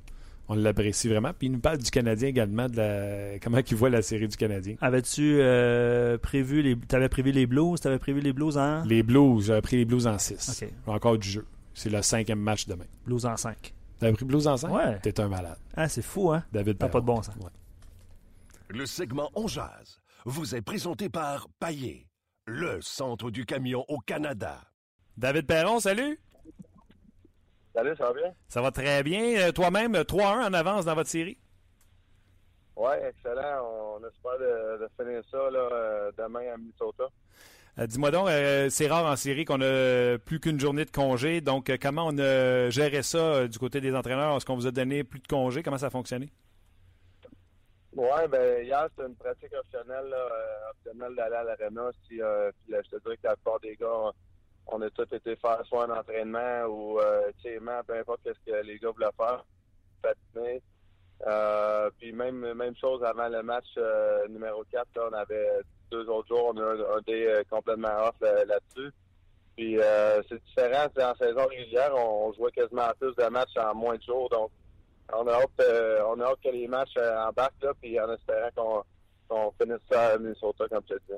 [0.50, 1.32] On l'apprécie vraiment.
[1.34, 3.40] Puis il nous parle du Canadien également, de la...
[3.40, 4.76] comment il voit la série du Canadien.
[4.82, 6.78] Avais-tu euh, prévu les.
[6.78, 7.80] T'avais prévu les Blues?
[7.80, 8.84] T'avais prévu les Blues en?
[8.84, 10.64] Les Blues, j'avais pris les Blues en 6.
[10.64, 10.70] OK.
[10.88, 11.46] Encore du jeu.
[11.74, 12.86] C'est le cinquième match demain.
[13.06, 13.74] Blues en 5.
[14.00, 14.72] T'avais pris Blues en 5?
[14.72, 15.00] Ouais.
[15.00, 15.58] T'es un malade.
[15.76, 16.44] Ah, c'est fou, hein?
[16.52, 17.36] David T'as pas de bon sens.
[17.38, 17.50] Ouais.
[18.70, 22.08] Le segment On Jazz vous est présenté par Paillé,
[22.46, 24.62] le centre du camion au Canada.
[25.18, 26.20] David Perron, salut!
[27.76, 28.34] Salut, ça va bien?
[28.48, 29.36] Ça va très bien.
[29.40, 31.38] Euh, Toi-même, 3-1 en avance dans votre série?
[32.76, 33.66] Oui, excellent.
[34.00, 37.06] On espère de, de finir ça là, euh, demain à Minnesota.
[37.80, 41.42] Euh, Dis-moi donc, euh, c'est rare en série qu'on a plus qu'une journée de congé.
[41.42, 44.36] Donc, euh, comment on a géré ça du côté des entraîneurs?
[44.38, 45.64] Est-ce qu'on vous a donné plus de congés?
[45.64, 46.30] Comment ça a fonctionné?
[47.96, 50.28] Oui, ben hier, c'était une pratique optionnelle, là,
[50.72, 51.90] optionnelle d'aller à l'aréna.
[52.08, 54.12] Si, je te dirais que la plupart des gars,
[54.68, 57.32] on, a tous été faire soit un entraînement ou euh,
[57.88, 59.44] peu importe ce que les gars voulaient faire.
[60.02, 60.62] Patiner.
[61.26, 66.06] Euh, puis même même chose avant le match euh, numéro 4, là, on avait deux
[66.10, 68.92] autres jours, on a un, un day euh, complètement off là- là-dessus.
[69.56, 69.78] Puis
[70.28, 73.96] c'est différent, c'est en saison régulière, on, on jouait quasiment plus de matchs en moins
[73.96, 74.50] de jours, donc
[75.14, 78.84] on a hâte, on a hâte que les matchs embarquent là, puis en espérant
[79.30, 81.16] qu'on finisse ça à Minnesota comme tu dis.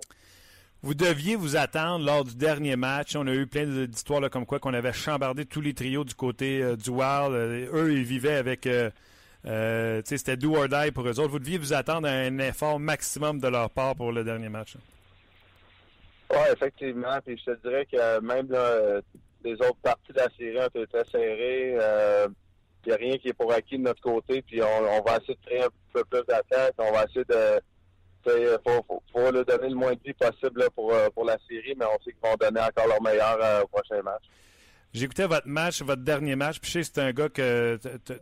[0.82, 3.16] Vous deviez vous attendre lors du dernier match.
[3.16, 6.62] On a eu plein d'histoires comme quoi qu'on avait chambardé tous les trios du côté
[6.62, 7.34] euh, du Wild.
[7.34, 8.68] Euh, eux, ils vivaient avec...
[8.68, 8.92] euh,
[9.48, 11.30] euh, c'était do or die pour eux autres.
[11.30, 14.76] Vous deviez vous attendre à un effort maximum de leur part pour le dernier match.
[16.32, 17.20] Oui, effectivement.
[17.26, 18.48] Puis je te dirais que même
[19.44, 21.78] les autres parties de la série ont été très serrées.
[22.86, 24.42] Il n'y a rien qui est pour acquis de notre côté.
[24.42, 26.74] Puis on, on va essayer de créer un peu plus d'attaque.
[26.80, 27.60] On va essayer de.
[28.28, 32.04] Il faut, faut, donner le moins de vie possible euh, pour la série, mais on
[32.04, 34.24] sait qu'ils vont donner encore leur meilleur euh, au prochain match.
[34.94, 37.78] J'écoutais votre match, votre dernier match, puis je sais c'est un gars que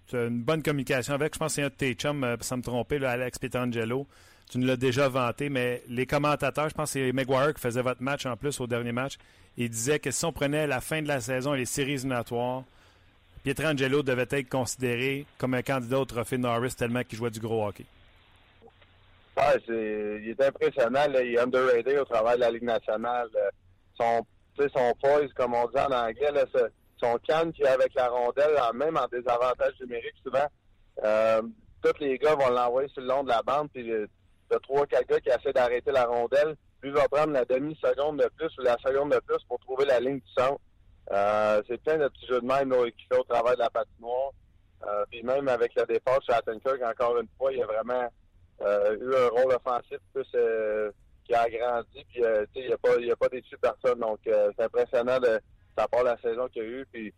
[0.07, 1.35] tu as une bonne communication avec.
[1.35, 4.07] Je pense que c'est un de tes chums, euh, sans me tromper, là, Alex Petrangelo.
[4.49, 7.83] Tu nous l'as déjà vanté, mais les commentateurs, je pense que c'est Maguire qui faisait
[7.83, 9.17] votre match en plus au dernier match.
[9.55, 12.63] Il disait que si on prenait la fin de la saison et les séries éliminatoires,
[13.43, 17.67] Pietrangelo devait être considéré comme un candidat au trophée Norris tellement qu'il jouait du gros
[17.67, 17.85] hockey.
[19.37, 21.01] C'est, il est impressionnant.
[21.09, 23.29] Il est underrated au travail de la Ligue nationale.
[23.35, 23.49] Euh,
[23.99, 24.25] Son,
[24.57, 26.31] son poise, comme on dit en anglais,
[26.99, 30.47] son calme qu'il a avec la rondelle, même en désavantage numérique, souvent,
[31.03, 31.41] euh,
[31.81, 33.91] tous les gars vont l'envoyer sur le long de la bande, puis
[34.49, 36.55] t'as trois, quatre gars qui essaient d'arrêter la rondelle.
[36.81, 39.99] Lui va prendre la demi-seconde de plus ou la seconde de plus pour trouver la
[39.99, 40.59] ligne du centre.
[41.11, 44.31] Euh, c'est plein de petits jeux de là, qu'il fait au travail de la patinoire.
[44.87, 48.07] Euh, puis même avec le départ chez Attenkirk, encore une fois, il a vraiment
[48.61, 50.91] eu un rôle offensif plus euh,
[51.25, 52.05] qui a agrandi.
[52.09, 53.99] Puis euh, il n'y a pas, il a pas déçu personne.
[53.99, 55.39] Donc euh, c'est impressionnant de
[55.77, 56.85] sa part la saison qu'il a eu.
[56.91, 57.13] Puis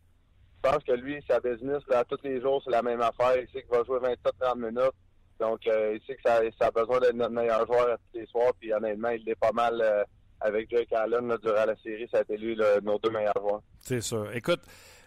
[0.63, 3.37] je pense que lui, sa business, là, tous les jours, c'est la même affaire.
[3.37, 4.93] Il sait qu'il va jouer 27-30 minutes.
[5.39, 8.53] Donc il sait que ça, a besoin d'être notre meilleur joueur tous les soirs.
[8.59, 10.05] Puis honnêtement, il est pas mal
[10.39, 12.07] avec Jake Allen durant la série.
[12.09, 13.61] Ça a été lui nos deux meilleurs joueurs.
[13.81, 14.33] C'est sûr.
[14.33, 14.61] Écoute,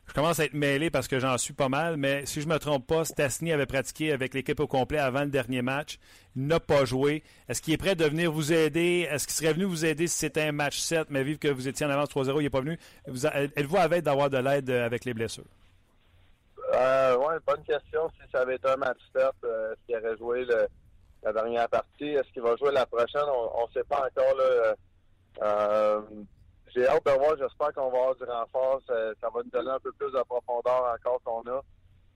[0.09, 2.59] je commence à être mêlé parce que j'en suis pas mal, mais si je me
[2.59, 5.99] trompe pas, Stasny avait pratiqué avec l'équipe au complet avant le dernier match.
[6.35, 7.23] Il n'a pas joué.
[7.49, 9.07] Est-ce qu'il est prêt de venir vous aider?
[9.11, 11.69] Est-ce qu'il serait venu vous aider si c'était un match 7, mais vive que vous
[11.69, 12.79] étiez en avance 3-0, il n'est pas venu?
[13.07, 15.45] Êtes-vous avec d'avoir de l'aide euh, avec les blessures?
[16.75, 18.09] Euh, ouais, bonne question.
[18.11, 20.47] Si ça avait été un match stop, euh, est-ce qu'il aurait joué
[21.23, 22.09] la dernière partie?
[22.09, 23.23] Est-ce qu'il va jouer la prochaine?
[23.27, 24.37] On ne sait pas encore.
[24.37, 24.75] Là,
[25.43, 26.01] euh,
[26.75, 27.37] j'ai hâte de voir.
[27.39, 28.81] J'espère qu'on va avoir du renfort.
[28.87, 31.63] Ça, va nous donner un peu plus de profondeur encore qu'on a.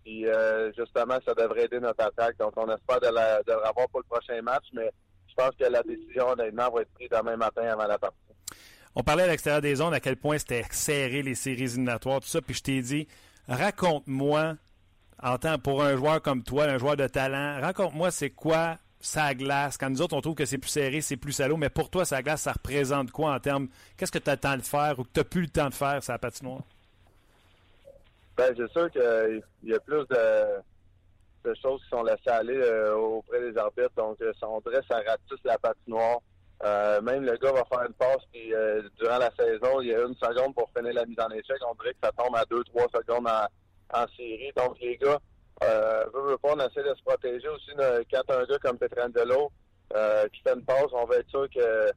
[0.05, 2.37] Puis euh, justement, ça devrait aider notre attaque.
[2.39, 4.91] Donc, on espère de, le revoir pour le prochain match, mais
[5.29, 8.17] je pense que la décision, honnêtement, va être prise demain matin avant la partie.
[8.95, 12.29] On parlait à l'extérieur des zones à quel point c'était serré les séries éliminatoires, tout
[12.29, 13.09] ça, puis je t'ai dit,
[13.49, 14.57] raconte-moi,
[15.23, 19.35] en tant pour un joueur comme toi, un joueur de talent, raconte-moi c'est quoi sa
[19.35, 19.77] glace.
[19.77, 22.05] Quand nous autres, on trouve que c'est plus serré, c'est plus salaud, mais pour toi,
[22.05, 24.99] sa glace, ça représente quoi en termes, qu'est-ce que tu as le temps de faire
[24.99, 26.63] ou que tu n'as plus le temps de faire, sa patinoire?
[28.37, 33.41] Ben, c'est sûr qu'il y a plus de, choses qui sont laissées aller euh, auprès
[33.41, 33.93] des arbitres.
[33.97, 36.21] Donc, euh, si on dirait que ça ratisse la patinoire.
[36.65, 39.95] Euh, même le gars va faire une passe, puis euh, durant la saison, il y
[39.95, 41.57] a une seconde pour finir la mise en échec.
[41.69, 44.53] On dirait que ça tombe à deux, trois secondes en, en série.
[44.57, 45.19] Donc, les gars
[45.63, 47.71] euh, veut, pas, on essaie de se protéger aussi.
[48.11, 49.51] Quand un gars comme Petrangelo
[49.95, 51.91] euh, qui fait une pause, on veut être sûr que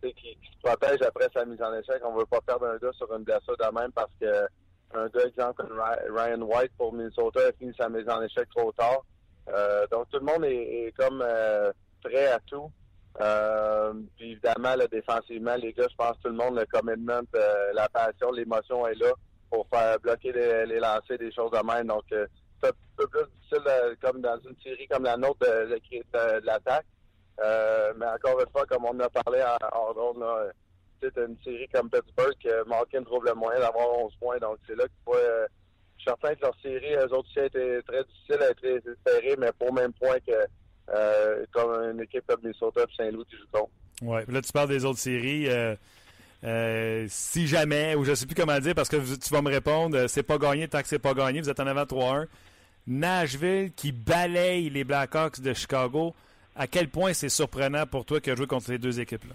[0.00, 2.00] qu'il qui se protège après sa mise en échec.
[2.04, 4.46] On veut pas perdre un gars sur une blessure de même parce que
[4.94, 5.80] un gars, exemple, comme
[6.14, 9.02] Ryan White pour Minnesota a fini sa mise en échec trop tard.
[9.48, 12.70] Euh, donc tout le monde est, comme euh, prêt à tout.
[14.16, 17.22] Puis évidemment, là, défensivement, les gars, je pense tout le monde, le commitment,
[17.74, 19.12] la passion, l'émotion est là
[19.50, 21.88] pour faire bloquer les, lancers, des choses de même.
[21.88, 22.04] Donc,
[22.62, 26.86] c'est un peu plus difficile euh, comme dans une série comme la nôtre de, l'attaque.
[27.40, 29.42] Euh, mais encore une fois, comme on a parlé
[29.72, 30.50] hors là,
[31.00, 34.38] c'est une série comme Pittsburgh, euh, Malkin trouve le moyen d'avoir 11 points.
[34.38, 35.14] Donc, c'est là qu'il faut...
[35.14, 38.80] Je suis certain que leur série, eux autres aussi, a été très difficile, a été
[39.04, 43.68] serrée, mais au même point que comme une équipe comme Minnesota et Saint-Louis qui joue.
[44.02, 45.48] Oui, là, tu parles des autres séries.
[47.08, 50.06] Si jamais, ou je ne sais plus comment dire, parce que tu vas me répondre,
[50.06, 52.26] c'est pas gagné tant que c'est pas gagné, vous êtes en avant 3-1.
[52.88, 56.14] Nashville qui balaye les Blackhawks de Chicago,
[56.56, 59.34] à quel point c'est surprenant pour toi que jouer contre ces deux équipes-là?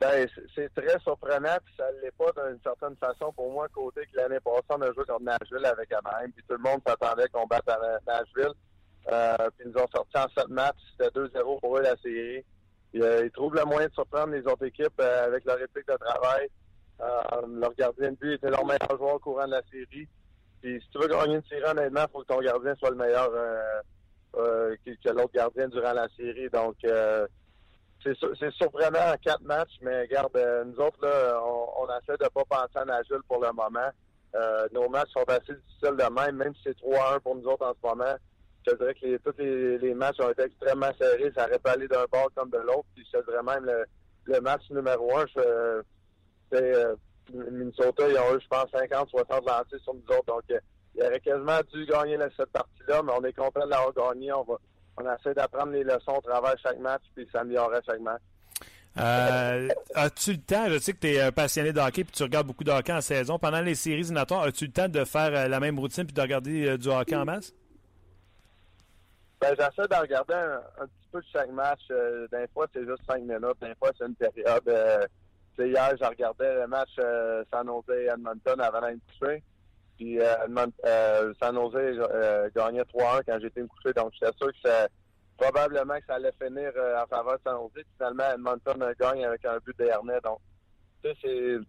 [0.00, 4.16] Ben, c'est très surprenant, ça ne l'est pas d'une certaine façon pour moi, côté que
[4.16, 7.46] l'année passée, on a joué contre Nashville avec Anaheim, puis tout le monde s'attendait qu'on
[7.46, 8.52] batte à Nashville.
[9.10, 10.76] Euh, puis ils nous ont sorti en sept matchs.
[10.98, 12.44] C'était 2-0 pour eux la série.
[12.96, 15.96] Euh, ils trouvent le moyen de surprendre les autres équipes euh, avec leur éthique de
[15.96, 16.48] travail.
[17.48, 20.08] leur gardien de but était leur meilleur joueur au courant de la série.
[20.62, 22.96] Puis si tu veux gagner une série, honnêtement, il faut que ton gardien soit le
[22.96, 23.30] meilleur
[24.32, 26.48] que, que l'autre gardien durant la série.
[26.50, 26.76] Donc
[28.02, 30.36] c'est surprenant en quatre matchs, mais regarde,
[30.66, 33.90] nous autres, là, on, essaie de pas penser à Nagel pour le moment.
[34.72, 37.74] nos matchs sont assez difficiles de même, même si c'est 3-1 pour nous autres en
[37.74, 38.16] ce moment
[38.66, 41.32] je te dirais que les, tous les, matchs ont été extrêmement serrés.
[41.36, 42.86] Ça aurait pas aller d'un bord comme de l'autre.
[42.94, 43.84] Puis je te dirais même le,
[44.24, 45.24] le match numéro un,
[46.50, 46.94] c'est euh,
[47.32, 50.26] Minnesota, ils ont eu, je pense, 50, 60 lancés sur nous autres.
[50.26, 50.58] Donc, euh,
[50.94, 54.32] il aurait quasiment dû gagner cette partie-là, mais on est content de l'avoir gagné.
[54.32, 54.56] On va
[54.98, 58.22] on essaie d'apprendre les leçons au travers chaque match puis s'améliorer chaque match.
[58.98, 62.46] Euh, as-tu le temps, je sais que tu es passionné de hockey puis tu regardes
[62.46, 63.38] beaucoup de hockey en saison.
[63.38, 66.78] Pendant les séries éliminatoires, as-tu le temps de faire la même routine puis de regarder
[66.78, 67.52] du hockey en masse?
[69.40, 71.80] Ben, j'essaie de regarder un, un, petit peu de chaque match.
[71.90, 73.60] Euh, des fois, c'est juste cinq minutes.
[73.60, 74.68] Des fois, c'est une période.
[74.68, 75.06] Euh,
[75.58, 79.42] hier, j'ai regardé le match euh, San Jose-Edmonton avant d'aller me coucher.
[79.96, 83.92] Puis euh, San Jose euh, gagnait 3-1 quand j'étais me coucher.
[83.94, 84.88] Donc, j'étais sûr que
[85.38, 87.84] probablement que ça allait finir euh, en faveur de San Jose.
[87.96, 90.24] Finalement, Edmonton gagne avec un but d'Ernest.
[90.24, 90.38] Donc,
[91.02, 91.60] c'est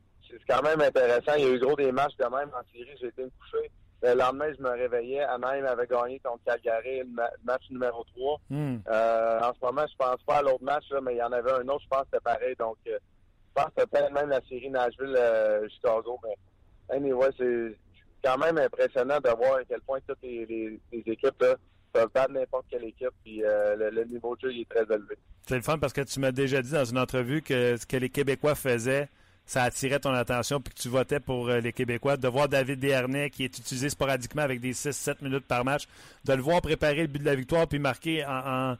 [0.49, 1.33] quand même intéressant.
[1.37, 2.97] Il y a eu gros des matchs de même en série.
[2.99, 3.71] J'ai été me coucher.
[4.03, 5.23] Le lendemain, je me réveillais.
[5.23, 7.05] Anaheim avait gagné contre Calgary, le
[7.43, 8.41] match numéro 3.
[8.49, 8.77] Mm.
[8.87, 11.31] Euh, en ce moment, je pense pas à l'autre match, là, mais il y en
[11.31, 12.55] avait un autre, je pense que c'était pareil.
[12.59, 13.16] Donc, euh, je
[13.57, 16.19] pense peut-être même la série Nashville-Chicago.
[16.23, 17.75] mais anyway, c'est
[18.23, 21.43] quand même impressionnant de voir à quel point toutes les, équipes
[21.91, 23.09] peuvent battre n'importe quelle équipe.
[23.23, 25.17] Puis euh, le, niveau de jeu est très élevé.
[25.47, 27.97] C'est le fun parce que tu m'as déjà dit dans une entrevue que ce que
[27.97, 29.09] les Québécois faisaient
[29.47, 32.81] ça attirait ton attention puis que tu votais pour euh, les Québécois, de voir David
[32.81, 35.87] Desharnais qui est utilisé sporadiquement avec des 6-7 minutes par match,
[36.25, 38.75] de le voir préparer le but de la victoire puis marquer en,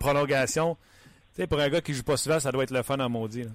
[0.00, 0.78] prolongation.
[1.34, 3.10] Tu sais, pour un gars qui joue pas souvent, ça doit être le fun en
[3.10, 3.42] maudit.
[3.42, 3.50] Là.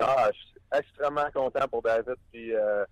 [0.00, 2.16] Ah, je suis extrêmement content pour David.
[2.32, 2.84] Puis, euh,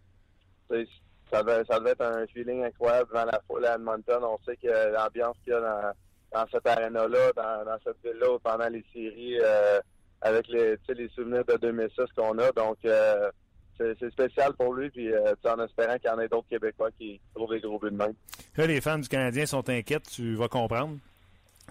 [1.30, 4.22] ça, devait, ça devait être un feeling incroyable devant la foule à Edmonton.
[4.22, 5.92] On sait que l'ambiance qu'il y a dans,
[6.32, 9.80] dans cette arène-là, dans, dans cette ville-là, pendant les séries, euh,
[10.20, 12.50] avec les, les souvenirs de 2006 qu'on a.
[12.52, 13.30] Donc, euh,
[13.78, 17.20] c'est spécial pour lui, puis euh, en espérant qu'il y en ait d'autres Québécois qui
[17.32, 18.14] trouvent des gros buts de même.
[18.56, 20.98] Là, les fans du Canadien sont inquiets, tu vas comprendre.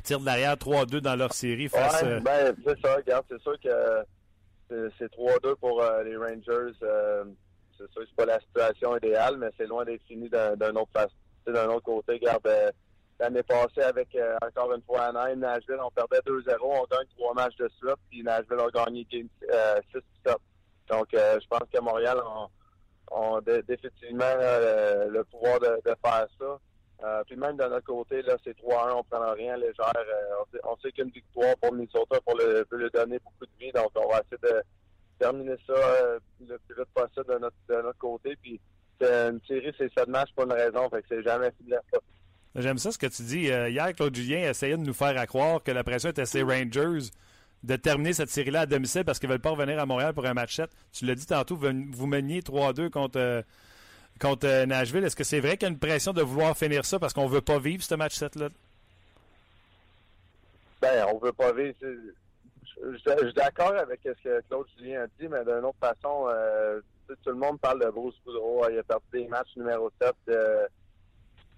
[0.04, 2.02] Tire de l'arrière 3-2 dans leur série face...
[2.02, 3.70] Ouais, ben, c'est ça, regarde, c'est sûr que
[4.70, 6.76] c'est 3-2 pour euh, les Rangers.
[6.84, 7.26] Euh,
[7.78, 10.92] c'est sûr que c'est pas la situation idéale, mais c'est loin d'être fini d'un autre,
[11.46, 12.14] d'un autre côté.
[12.14, 12.74] Regarde,
[13.20, 17.34] l'année passée avec euh, encore une fois Anaheim, Nashville, on perdait 2-0, on gagne trois
[17.34, 20.36] matchs de suite, puis Nashville a gagné game, euh, 6 7.
[20.90, 22.48] Donc euh, je pense que Montréal ont,
[23.12, 26.60] ont définitivement le, pouvoir de faire ça.
[27.04, 29.92] Euh, puis même de notre côté, là, c'est 3-1, on prend rien légère.
[29.96, 33.72] Euh, on sait, qu'une victoire pour Minnesota pour le, peut le donner beaucoup de vie,
[33.72, 34.64] donc on va essayer de
[35.20, 38.36] terminer ça euh, le plus vite possible de notre, de notre côté.
[38.42, 38.60] Puis
[39.02, 41.74] une série, c'est sept matchs pour une raison, fait que c'est jamais fini
[42.56, 43.44] J'aime ça ce que tu dis.
[43.44, 47.12] Hier, Claude Julien essayait de nous faire croire que la pression était ses Rangers
[47.62, 50.34] de terminer cette série-là à domicile parce qu'ils veulent pas revenir à Montréal pour un
[50.34, 50.72] match 7.
[50.92, 53.44] Tu l'as dit tantôt, vous meniez 3-2 contre,
[54.18, 55.04] contre euh, Nashville.
[55.04, 57.28] Est-ce que c'est vrai qu'il y a une pression de vouloir finir ça parce qu'on
[57.28, 58.50] veut pas vivre ce match 7-là?
[60.82, 61.76] Ben, on veut pas vivre.
[61.82, 66.80] Je, suis d'accord avec ce que Claude Julien a dit, mais d'une autre façon, euh,
[67.08, 68.66] tout le monde parle de Bruce Boudreau.
[68.70, 70.14] Il a perdu des matchs numéro 7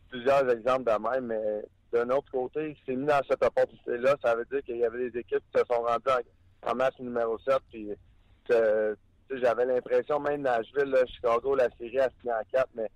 [0.10, 4.16] plusieurs exemples de même, mais d'un autre côté, il s'est mis dans cette opportunité-là.
[4.24, 6.26] Ça veut dire qu'il y avait des équipes qui se sont rendues
[6.66, 7.58] en, match numéro 7.
[7.72, 7.90] Puis,
[9.38, 12.90] j'avais l'impression, même Nashville, là, Chicago, la série a fini en 4, mais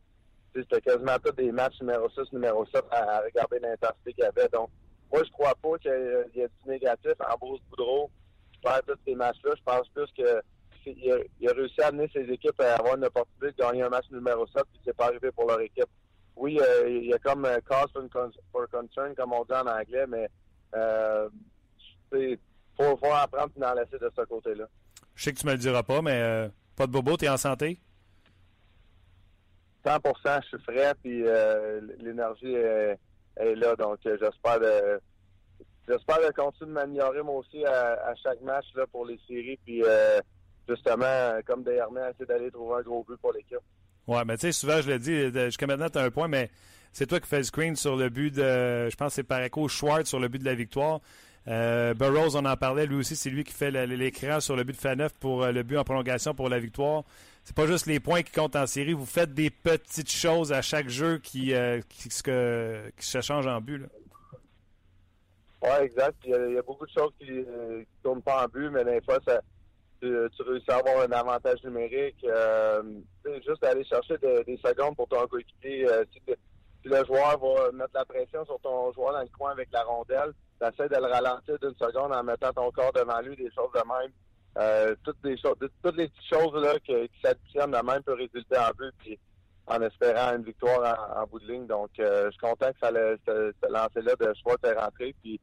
[0.56, 4.48] c'était quasiment tous des matchs numéro 6, numéro 7 à, regarder l'intensité qu'il y avait.
[4.50, 4.70] Donc,
[5.12, 5.92] moi, je crois pas qu'il
[6.36, 8.10] y, ait du négatif en Bruce Boudreau.
[8.56, 9.52] Je perds tous ces matchs-là.
[9.58, 10.42] Je pense plus que
[10.86, 14.06] il a, réussi à amener ses équipes à avoir une opportunité de gagner un match
[14.12, 15.88] numéro 7, puis c'est pas arrivé pour leur équipe.
[16.36, 17.92] Oui, euh, il y a comme euh, cause
[18.52, 20.28] for, concern, comme on dit en anglais, mais
[20.76, 21.30] euh,
[22.12, 24.66] faut, faut apprendre et en laisser de ce côté-là.
[25.16, 27.30] Je sais que tu me le diras pas, mais euh, pas de bobo, tu es
[27.30, 27.80] en santé?
[29.86, 31.24] 100% je suis frais, puis
[32.00, 32.98] l'énergie est,
[33.38, 33.76] là.
[33.76, 35.00] Donc, j'espère de,
[35.88, 39.60] j'espère de continuer de m'améliorer moi aussi à, chaque match là, pour les séries.
[39.66, 39.84] Puis,
[40.70, 43.60] justement, comme essayer d'aller trouver un gros but pour l'équipe.
[44.08, 46.50] Ouais, mais tu sais, souvent, je l'ai dit, jusqu'à maintenant, tu as un point, mais
[46.94, 49.42] c'est toi qui fais le screen sur le but de, je pense que c'est par
[49.42, 51.02] écho Schwartz sur le but de la victoire.
[51.48, 54.74] Euh, Burroughs, on en parlait, lui aussi, c'est lui qui fait l'écran sur le but
[54.74, 57.04] de Faneuf pour euh, le but en prolongation pour la victoire.
[57.44, 60.62] C'est pas juste les points qui comptent en série, vous faites des petites choses à
[60.62, 63.84] chaque jeu qui, euh, se change en but.
[65.62, 66.16] Oui, exact.
[66.26, 69.20] Il y, a, beaucoup de choses qui ne tournent pas en but, mais des fois,
[70.02, 72.24] tu, réussis à avoir un avantage numérique.
[72.26, 72.84] Euh,
[73.46, 75.88] juste aller chercher des secondes pour ton coéquipier.
[75.88, 76.22] Euh, si,
[76.86, 80.34] le joueur va mettre la pression sur ton joueur dans le coin avec la rondelle,
[80.60, 83.72] tu essaies de le ralentir d'une seconde en mettant ton corps devant lui, des choses
[83.74, 84.12] de même.
[84.60, 88.70] Euh, toutes les toutes les petites choses là qui s'additionnent de même peuvent résulter en
[88.78, 89.20] but, puis
[89.66, 91.66] en espérant une victoire en, bout de ligne.
[91.66, 95.40] Donc, je suis content que ça, ce, lancer-là de choix est rentré, puis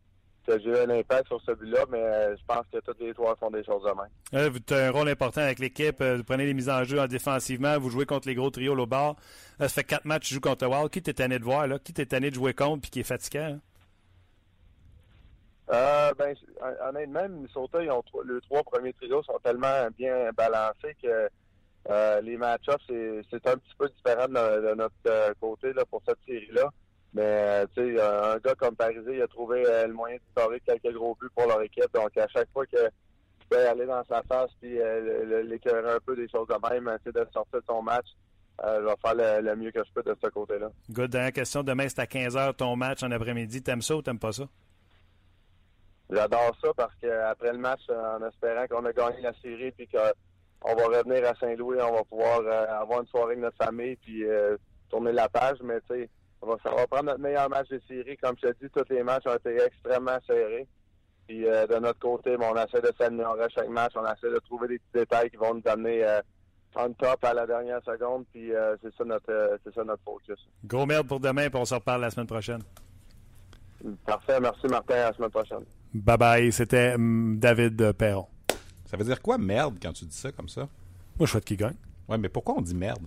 [0.59, 3.51] j'ai eu un impact sur celui-là, mais euh, je pense que tous les joueurs font
[3.51, 4.11] des choses de même.
[4.35, 6.01] Euh, vous avez un rôle important avec l'équipe.
[6.01, 7.79] Euh, vous prenez les mises en jeu en défensivement.
[7.79, 9.17] Vous jouez contre les gros trios au bas.
[9.59, 10.91] ça fait quatre matchs que tu joues contre le Wild.
[10.91, 11.67] Qui t'es tanné de voir?
[11.67, 11.79] Là?
[11.79, 13.55] Qui t'es tanné de jouer contre et qui est fatiguant?
[13.55, 13.61] Hein?
[15.71, 16.35] Ben,
[16.89, 21.29] honnêtement, Minnesota, ils ont les trois premiers trios sont tellement bien balancés que
[22.23, 22.85] les match-ups,
[23.31, 26.71] c'est un petit peu différent de, notre côté là, pour cette série-là.
[27.13, 30.23] Mais, euh, tu sais, un gars comme Parisé, il a trouvé euh, le moyen de
[30.31, 31.93] scorer quelques gros buts pour leur équipe.
[31.93, 35.99] Donc, à chaque fois que tu peux aller dans sa face puis euh, l'écœurer un
[36.05, 38.07] peu des choses de même, essayer de sortir de son match,
[38.63, 40.71] je vais faire le, mieux que je peux de ce côté-là.
[40.91, 41.11] Good.
[41.11, 41.63] Dernière question.
[41.63, 43.63] Demain, c'est à 15h ton match en après-midi.
[43.63, 44.45] T'aimes ça ou t'aimes pas ça?
[46.11, 50.75] J'adore ça parce qu'après le match, en espérant qu'on a gagné la série puis qu'on
[50.75, 52.41] va revenir à Saint-Louis, on va pouvoir
[52.81, 54.25] avoir une soirée avec notre famille puis
[54.89, 55.59] tourner la page.
[55.63, 56.11] Mais, tu sais,
[56.43, 58.17] on va, va prendre notre meilleur match de série.
[58.17, 60.67] Comme je te dis, tous les matchs ont été extrêmement serrés.
[61.27, 63.93] Puis euh, de notre côté, on essaie de s'améliorer à chaque match.
[63.95, 66.21] On essaie de trouver des petits détails qui vont nous amener euh,
[66.75, 68.25] on top à la dernière seconde.
[68.33, 70.39] Puis euh, c'est ça notre c'est ça notre focus.
[70.65, 72.63] Gros merde pour demain, puis on se reparle la semaine prochaine.
[74.05, 74.41] Parfait.
[74.41, 74.95] Merci Martin.
[74.95, 75.65] À la semaine prochaine.
[75.95, 76.53] Bye bye.
[76.53, 78.27] C'était hum, David Perron.
[78.87, 80.63] Ça veut dire quoi merde quand tu dis ça comme ça?
[81.19, 81.77] Moi, je souhaite qu'il gagne.
[82.09, 83.05] Ouais, mais pourquoi on dit merde?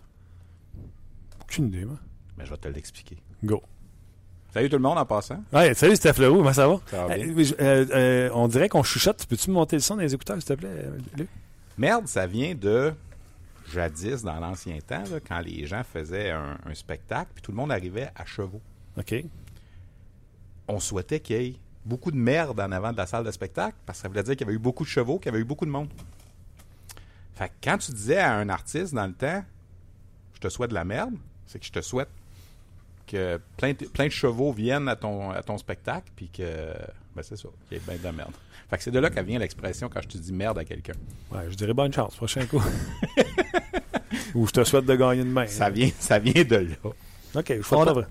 [1.42, 2.00] Aucune idée, moi.
[2.38, 3.18] Mais je vais te l'expliquer.
[3.44, 3.62] Go.
[4.54, 5.44] Salut tout le monde en passant.
[5.52, 6.80] Ouais, salut Steph Leroux, comment ça va?
[6.86, 7.28] Ça va bien.
[7.28, 9.26] Euh, euh, euh, on dirait qu'on chuchote.
[9.26, 10.86] Peux-tu monter le son des écouteurs, s'il te plaît,
[11.18, 11.28] Luc?
[11.78, 12.94] Merde, ça vient de
[13.72, 18.10] jadis, dans l'ancien temps, quand les gens faisaient un, spectacle, puis tout le monde arrivait
[18.16, 18.62] à chevaux.
[18.98, 19.16] OK.
[20.68, 21.56] On souhaitait qu'il y ait
[21.86, 24.36] beaucoup de merde en avant de la salle de spectacle, parce que ça voulait dire
[24.36, 25.90] qu'il y avait eu beaucoup de chevaux, qu'il y avait eu beaucoup de monde.
[27.36, 29.44] Fait que quand tu disais à un artiste dans le temps,
[30.36, 31.16] je te souhaite de la merde,
[31.46, 32.10] c'est que je te souhaite
[33.08, 36.74] que plein de, plein de chevaux viennent à ton, à ton spectacle, puis que,
[37.16, 38.34] ben c'est ça, qu'il y ait bien de la merde.
[38.70, 40.94] Fait que c'est de là qu'elle vient l'expression quand je te dis merde à quelqu'un.
[41.32, 42.64] Ouais, je dirais bonne chance, prochain coup.
[44.36, 45.48] Ou je te souhaite de gagner demain.
[45.48, 46.92] Ça vient, ça vient de là.
[47.36, 47.52] OK,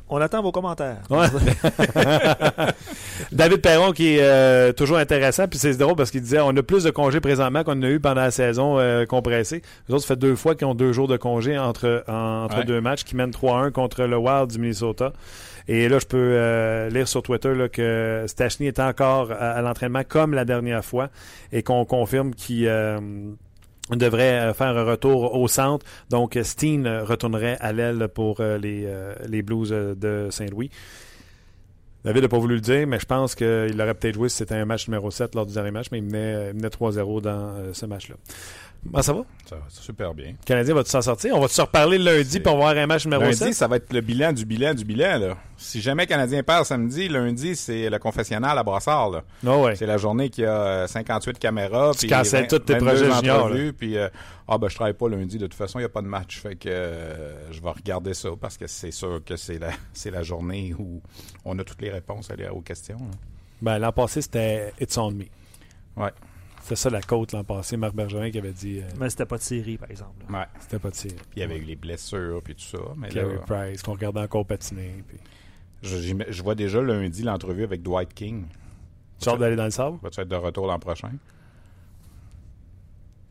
[0.09, 0.99] on, attend vos commentaires.
[3.33, 6.62] David Perron qui est euh, toujours intéressant, puis c'est drôle parce qu'il disait on a
[6.62, 9.62] plus de congés présentement qu'on a eu pendant la saison euh, compressée.
[9.89, 12.81] Les autres, ça fait deux fois qu'ils ont deux jours de congés entre, entre deux
[12.81, 15.12] matchs, qui mènent 3-1 contre le Wild du Minnesota.
[15.68, 20.03] Et là, je peux euh, lire sur Twitter là, que Stachny est encore à, l'entraînement
[20.07, 21.11] comme la dernière fois
[21.53, 22.66] et qu'on confirme qu'il
[23.91, 25.85] devrait euh, faire un retour au centre.
[26.11, 30.70] Donc, Steen retournerait à l'aile pour euh, les, euh, les Blues de Saint-Louis.
[32.05, 34.57] David n'a pas voulu le dire, mais je pense qu'il aurait peut-être joué si c'était
[34.57, 38.16] un match numéro 7 lors du dernier match, mais il menait, 3-0 dans ce match-là.
[38.85, 39.22] Comment ça va?
[39.49, 40.30] Ça va super bien.
[40.33, 41.37] Le Canadien va-tu s'en sortir?
[41.37, 43.55] On va-tu se reparler lundi pour on va avoir un match numéro Lundi, 7?
[43.55, 45.18] ça va être le bilan du bilan du bilan.
[45.18, 45.37] Là.
[45.57, 49.11] Si jamais Canadien perd samedi, lundi, c'est le confessionnal à Brassard.
[49.11, 49.22] Là.
[49.45, 49.76] Non, ouais.
[49.76, 51.93] C'est la journée qui a euh, 58 caméras.
[51.97, 54.09] Tu cancelles 20 tous tes 22 projets juniors, Puis, euh,
[54.49, 55.39] ah, ben, je travaille pas lundi.
[55.39, 56.41] De toute façon, il n'y a pas de match.
[56.41, 60.11] Fait que euh, je vais regarder ça parce que c'est sûr que c'est la, c'est
[60.11, 61.01] la journée où
[61.45, 62.99] on a toutes les réponses à- aux questions.
[62.99, 63.16] là.
[63.62, 65.24] Ben, l'an passé, c'était It's on me.
[65.97, 66.11] Ouais.
[66.63, 67.77] C'était ça la côte l'an passé.
[67.77, 70.25] Marc Bergerin qui avait dit euh, Mais c'était pas de série, par exemple.
[70.29, 70.39] là.
[70.41, 70.47] Ouais.
[70.61, 70.95] c'était pas de.
[70.95, 72.79] Puis il y avait eu les blessures puis tout ça.
[72.97, 75.03] Mais là, Carey Price, qu'on regardait encore patiner.
[75.09, 75.19] Puis...
[75.83, 78.45] je, vois déjà lundi l'entrevue avec Dwight King.
[79.19, 79.99] Tu as hâte d'aller dans le sable?
[80.03, 81.11] Va-tu être de retour l'an prochain?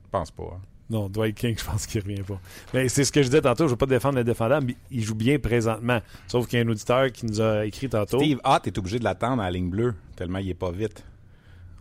[0.03, 0.43] Je pense pas.
[0.43, 0.61] hein.
[0.89, 2.39] Non, Dwight King, je pense qu'il revient pas.
[2.73, 4.75] Mais c'est ce que je disais tantôt, je ne veux pas défendre le défendant, mais
[4.91, 6.01] il joue bien présentement.
[6.27, 8.19] Sauf qu'il y a un auditeur qui nous a écrit tantôt.
[8.19, 11.05] Steve Hott est obligé de l'attendre à la ligne bleue, tellement il est pas vite.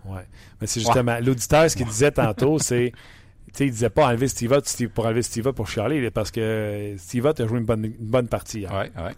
[0.05, 0.27] Ouais.
[0.61, 2.93] Mais c'est justement, l'auditeur, ce qu'il disait tantôt, c'est.
[3.55, 6.95] Tu il disait pas enlever Steve Ott pour enlever Steve Ott pour là, parce que
[6.99, 8.65] Steve Ott a joué une bonne, une bonne partie.
[8.67, 9.15] Ouais, ouais.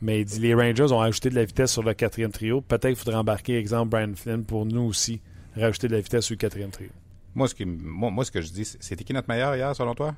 [0.00, 2.60] Mais il dit les Rangers ont ajouté de la vitesse sur le quatrième trio.
[2.62, 5.20] Peut-être qu'il faudrait embarquer, exemple, Brian Flynn pour nous aussi,
[5.56, 6.88] rajouter de la vitesse sur le quatrième trio.
[7.34, 9.74] Moi, ce, qui, moi, moi, ce que je dis, c'est- c'était qui notre meilleur hier,
[9.76, 10.14] selon toi?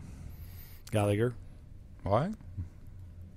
[0.92, 1.28] Gallagher.
[2.04, 2.28] Ouais.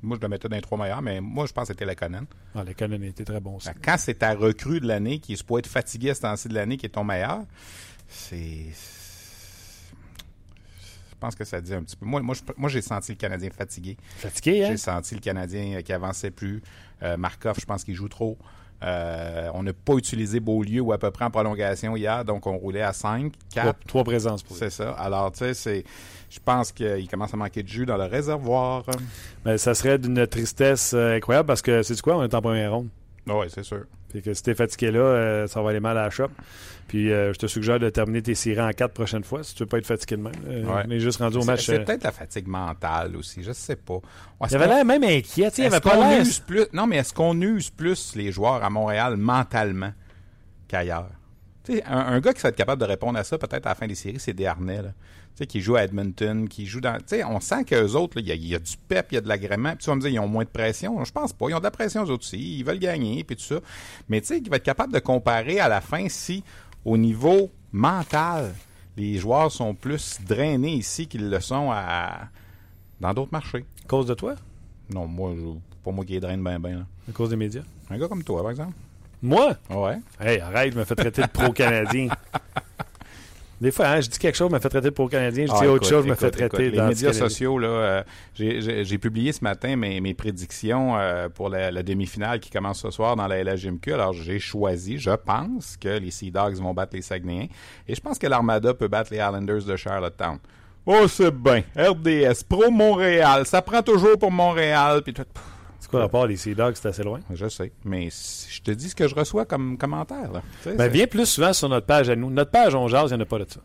[0.01, 1.95] Moi, je le mettais dans les trois meilleurs, mais moi, je pense que c'était la
[1.95, 2.23] Conan.
[2.55, 3.69] Ah, le Cannon était très bon aussi.
[3.83, 6.53] Quand c'est ta recrue de l'année, qui est supposé être fatigué à ce temps-ci de
[6.53, 7.43] l'année, qui est ton meilleur,
[8.07, 8.67] c'est.
[11.11, 12.05] Je pense que ça dit un petit peu.
[12.05, 13.97] Moi, moi, j'ai senti le Canadien fatigué.
[14.15, 14.67] Fatigué, hein?
[14.71, 16.61] J'ai senti le Canadien qui avançait plus.
[17.03, 18.37] Euh, Markov, je pense qu'il joue trop.
[18.81, 22.57] Euh, on n'a pas utilisé Beaulieu ou à peu près en prolongation hier, donc on
[22.57, 23.79] roulait à 5, Trois, 4.
[23.87, 24.55] trois présences pour.
[24.55, 24.91] C'est ça.
[24.91, 25.83] Alors, tu sais, c'est.
[26.29, 28.83] Je pense qu'il commence à manquer de jus dans le réservoir.
[29.45, 32.17] Mais ça serait d'une tristesse euh, incroyable parce que, c'est quoi?
[32.17, 32.87] On est en première ronde.
[33.27, 33.83] Oui, c'est sûr.
[34.09, 36.29] Puis que si t'es fatigué là, euh, ça va aller mal à la shop.
[36.87, 39.61] Puis euh, je te suggère de terminer tes séries en quatre prochaines fois si tu
[39.61, 40.33] veux pas être fatigué de même.
[40.47, 40.83] Euh, Ouais.
[40.87, 41.65] On est juste rendu au C'est match.
[41.67, 43.99] c'est euh, peut-être la fatigue mentale aussi, je sais pas.
[44.49, 45.51] il avait l'air même inquiet.
[45.51, 48.63] tu sais, Il avait pas use plus Non, mais est-ce qu'on use plus les joueurs
[48.63, 49.93] à Montréal mentalement
[50.67, 51.09] qu'ailleurs?
[51.63, 53.69] Tu sais, un, un gars qui va être capable de répondre à ça peut-être à
[53.69, 54.89] la fin des séries, c'est Desharnais, là.
[55.35, 56.97] Tu sais, qui joue à Edmonton, qui joue dans.
[56.97, 59.07] Tu sais, on sent qu'eux autres, là, il y, a- il y a du pep,
[59.11, 59.69] il y a de l'agrément.
[59.69, 61.03] Puis tu vas me dire, ils ont moins de pression.
[61.05, 61.45] Je pense pas.
[61.49, 62.57] Ils ont de la pression, eux autres aussi.
[62.59, 63.59] Ils veulent gagner, puis tout ça.
[64.09, 66.43] Mais tu sais, qui va être capable de comparer à la fin si,
[66.83, 68.53] au niveau mental,
[68.97, 72.27] les joueurs sont plus drainés ici qu'ils le sont à
[72.99, 73.65] dans d'autres marchés.
[73.85, 74.35] À cause de toi?
[74.93, 75.43] Non, moi, je,
[75.85, 76.85] pas moi qui les draine bien, bien.
[77.07, 77.61] À cause des médias?
[77.89, 78.73] Un gars comme toi, par exemple.
[79.21, 79.53] Moi?
[79.69, 79.97] Ouais.
[80.19, 82.07] Hey, arrête, je me fais traiter de pro-canadien.
[83.61, 85.45] Des fois, hein, je dis quelque chose, je me fais traiter de pro-canadien.
[85.45, 87.67] Je dis Ah, autre écoute, chose, je me fais traiter écoute, Les médias sociaux, là,
[87.67, 88.03] euh,
[88.33, 92.89] j'ai- publié ce matin mes, mes prédictions euh, pour la, la demi-finale qui commence ce
[92.89, 93.91] soir dans la LHMQ.
[93.93, 97.49] Alors, j'ai choisi, je pense que les Sea Dogs vont battre les Saguenayens.
[97.85, 100.37] Et je pense que l'Armada peut battre les Islanders de Charlottetown.
[100.85, 101.61] Oh, c'est bien.
[101.75, 103.45] RDS, Pro Montréal.
[103.45, 105.01] Ça prend toujours pour Montréal.
[105.03, 105.23] Puis tout.
[105.89, 107.19] C'est quoi le rapport, les Sea Dogs, c'est assez loin?
[107.33, 107.71] Je sais.
[107.83, 110.31] Mais si- je te dis ce que je reçois comme commentaire.
[110.31, 110.41] Là.
[110.63, 112.29] Tu sais, Ben, c'est- viens plus souvent sur notre page à nous.
[112.29, 113.59] Notre page, on jase, il n'y en a pas de ça.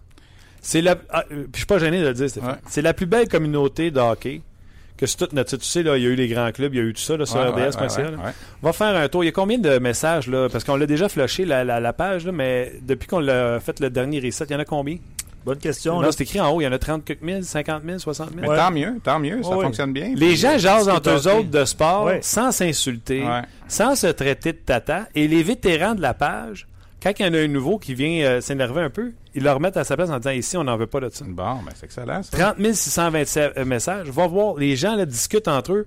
[0.63, 0.97] C'est la.
[1.11, 2.51] ah, euh, puis je suis pas gêné de le dire, Stéphane.
[2.53, 2.57] Ouais.
[2.69, 4.41] C'est la plus belle communauté de hockey
[4.97, 5.57] que c'est toute notre.
[5.59, 7.03] Tu sais, là, il y a eu les grands clubs, il y a eu tout
[7.03, 8.03] ça là, sur Ouais, ouais, RDS.ca.
[8.05, 8.17] ouais, là.
[8.17, 8.33] ouais.
[8.63, 9.23] On va faire un tour.
[9.25, 10.49] Il y a combien de messages, là?
[10.51, 13.79] Parce qu'on l'a déjà flushé, la, la, la page, là, mais depuis qu'on l'a fait
[13.81, 14.97] le dernier reset, il y en a combien?
[15.45, 15.97] Bonne question.
[15.97, 16.13] Non, là.
[16.13, 18.41] c'est écrit en haut, il y en a 30 quelques mille, 50 000, 60 000.
[18.41, 18.57] Mais Ouais.
[18.57, 19.43] tant mieux, tant mieux.
[19.43, 19.65] Ça Ouais.
[19.65, 20.13] fonctionne bien.
[20.17, 22.21] Les gens jasent entre eux autres de sport Ouais.
[22.23, 23.43] sans s'insulter, Ouais.
[23.69, 25.07] sans se traiter de tata.
[25.15, 26.67] Et les vétérans de la page,
[27.03, 29.53] quand il y en a un nouveau qui vient euh, s'énerver un peu, ils le
[29.53, 31.25] remettent à sa place en disant ici, on n'en veut pas de ça.
[31.29, 32.23] Bon, ben c'est excellent.
[32.23, 32.55] Ça.
[32.55, 34.09] 30 627 euh, messages.
[34.09, 35.87] Va voir, les gens là, discutent entre eux.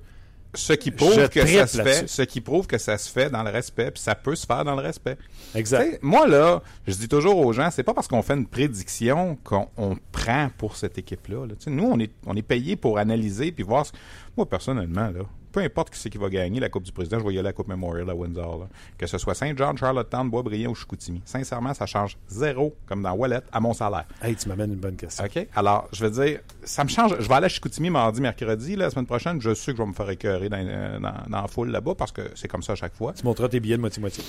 [0.53, 3.43] Ce qui prouve que ça se fait, ce qui prouve que ça se fait dans
[3.43, 5.17] le respect, puis ça peut se faire dans le respect.
[5.53, 5.99] Exact.
[6.01, 9.67] Moi là, je dis toujours aux gens, c'est pas parce qu'on fait une prédiction qu'on
[9.77, 11.45] on prend pour cette équipe-là.
[11.45, 11.53] là.
[11.67, 13.85] Nous, on est, on est payé pour analyser puis voir.
[13.85, 13.91] ce-
[14.35, 15.21] Moi personnellement là,
[15.57, 17.47] peu importe qui c'est qui va gagner la Coupe du Président, je vais y aller
[17.47, 18.59] à la Coupe Memorial à Windsor.
[18.59, 18.67] là.
[18.95, 21.19] Que ce soit Saint-Jean, Charlottetown, Boisbriand ou Chicoutimi.
[21.25, 24.05] Sincèrement, ça change zéro, comme dans Wallet, à mon salaire.
[24.21, 25.25] Hey, tu m'amènes une bonne question.
[25.25, 25.47] OK?
[25.55, 27.15] Alors, je veux dire, ça me change.
[27.19, 28.75] Je vais aller à Chicoutimi mardi, mercredi.
[28.75, 31.41] La semaine prochaine, je sais que je vais me faire écœurer dans, euh, dans, dans
[31.41, 33.13] la foule là-bas parce que c'est comme ça à chaque fois.
[33.13, 34.23] Tu montreras tes billets de moitié-moitié.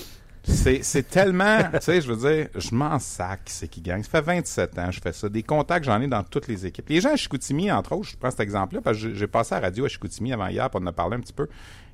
[0.48, 1.58] C'est tellement.
[1.74, 4.02] tu sais, je veux dire, je m'en sac, c'est qui gagne.
[4.02, 5.28] Ça fait 27 ans que je fais ça.
[5.28, 6.88] Des contacts, j'en ai dans toutes les équipes.
[6.88, 9.60] Les gens à Chicoutimi, entre autres, je prends cet exemple-là parce que j'ai- passé à
[9.60, 11.48] la radio à Chicoutimi avant hier pour en parler un petit peu.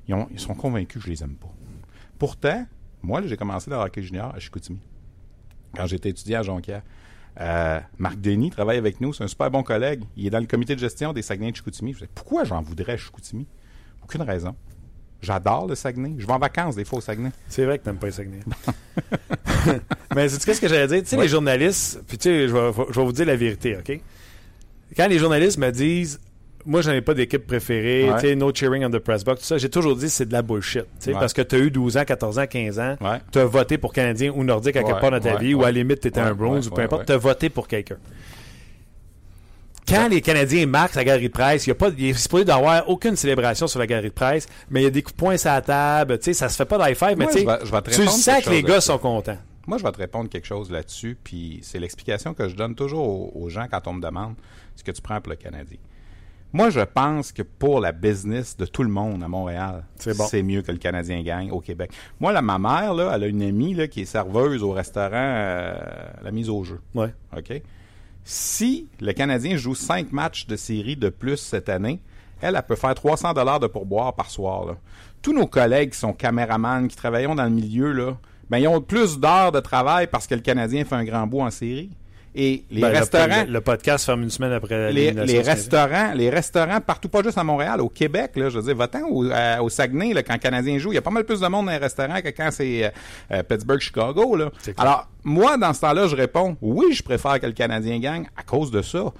[0.07, 1.51] Ils, ont- ils sont convaincus que je les aime pas.
[2.17, 2.65] Pourtant,
[3.01, 4.79] moi, j'ai commencé le hockey junior à Chicoutimi
[5.75, 6.81] quand j'étais étudiant à Jonquière.
[7.41, 10.05] Euh, Marc Denis travaille avec nous, c'est un super bon collègue.
[10.15, 11.91] Il est dans le comité de gestion des Saguenay de Chicoutimi.
[11.91, 13.45] Je disais, pourquoi j'en voudrais à Chicoutimi?
[14.01, 14.55] Aucune raison.
[15.21, 16.13] J'adore le Saguenay.
[16.19, 17.31] Je vais en vacances des fois au Saguenay.
[17.47, 18.39] C'est vrai que t'aimes pas les Saguenay.
[20.15, 21.01] Mais sais-tu qu'est-ce que j'allais dire?
[21.01, 23.77] Tu sais, les journalistes, puis tu sais, je vais, je vais vous dire la vérité,
[23.77, 23.99] OK?
[24.95, 26.19] quand les journalistes me disent
[26.67, 28.15] moi, je n'en ai pas d'équipe préférée, Ouais.
[28.21, 30.33] tu sais, no cheering on the press box, tout ça, j'ai toujours dit c'est de
[30.33, 30.81] la bullshit.
[30.83, 31.19] tu sais, Ouais.
[31.19, 33.19] Parce que tu as eu 12 ans, 14 ans, 15 ans, Ouais.
[33.31, 35.65] tu as voté pour Canadien ou Nordique à quelque part dans ta vie, ou à
[35.67, 37.97] la limite, tu étais un ouais, ou peu importe, tu as voté pour quelqu'un.
[39.87, 42.43] Quand les Canadiens marquent la galerie de presse, il y a pas, il est supposé
[42.45, 45.19] d'avoir aucune célébration sur la galerie de presse, mais il y a des coups de
[45.19, 47.39] poing sur la table, tu sais, ça se fait pas d'high five, mais Moi, tu
[47.39, 49.37] sais, je vais- je vais te tu sais que les gars sont contents.
[49.67, 53.07] Moi, je vais te répondre quelque chose là-dessus, puis c'est l'explication que je donne toujours
[53.07, 54.35] aux, aux gens quand on me demande
[54.75, 55.77] ce que tu prends pour le Canadien.
[56.53, 60.25] Moi, je pense que pour la business de tout le monde à Montréal, C'est bon.
[60.43, 61.91] mieux que le Canadien gagne au Québec.
[62.19, 65.09] Moi, là, ma mère, là, elle a une amie là, qui est serveuse au restaurant
[65.13, 65.73] euh,
[66.23, 66.79] La Mise au Jeu.
[66.93, 67.13] Ouais.
[67.35, 67.61] OK?
[68.27, 72.01] Si le Canadien joue cinq matchs de série de plus cette année,
[72.41, 74.77] elle, elle peut faire 300 dollars de pourboire par soir.
[75.21, 78.17] Tous nos collègues qui sont caméramans, qui travaillent dans le milieu, là,
[78.49, 81.41] ben, ils ont plus d'heures de travail parce que le Canadien fait un grand bout
[81.41, 81.91] en série.
[82.37, 83.45] Et les Ben, restaurants...
[83.47, 87.37] Le, le podcast ferme une semaine après Les, les restaurants, les restaurants partout, pas juste
[87.37, 89.25] à Montréal, au Québec, là, je veux dire, va-t'en au,
[89.61, 91.67] au Saguenay, là, quand le Canadien joue, il y a pas mal plus de monde
[91.67, 92.89] dans les restaurants que quand c'est euh,
[93.31, 94.51] euh, Pittsburgh, Chicago, là.
[94.77, 98.43] Alors, moi, dans ce temps-là, je réponds, oui, je préfère que le Canadien gagne à
[98.43, 99.13] cause de ça.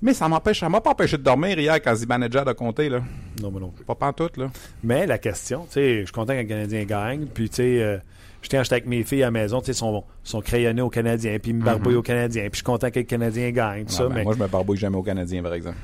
[0.00, 3.02] Mais ça m'empêche, ça m'a pas empêché de dormir hier quand Zibanejad a compté, là.
[3.40, 3.72] Non, mais non.
[3.86, 4.50] Pas pantoute, là.
[4.82, 7.26] Mais la question, tu sais, je suis content que le Canadien gagne.
[7.26, 7.98] Puis, tu sais, euh,
[8.42, 11.38] j'étais acheté avec mes filles à la maison, tu sais, sont, sont crayonnés au Canadien,
[11.40, 12.42] puis ils me barbouillent au Canadien.
[12.42, 14.04] Puis, je suis content que le Canadien gagne, tout Non, ça.
[14.08, 15.76] ben, mais Moi, je me barbouille jamais au Canadien, par exemple.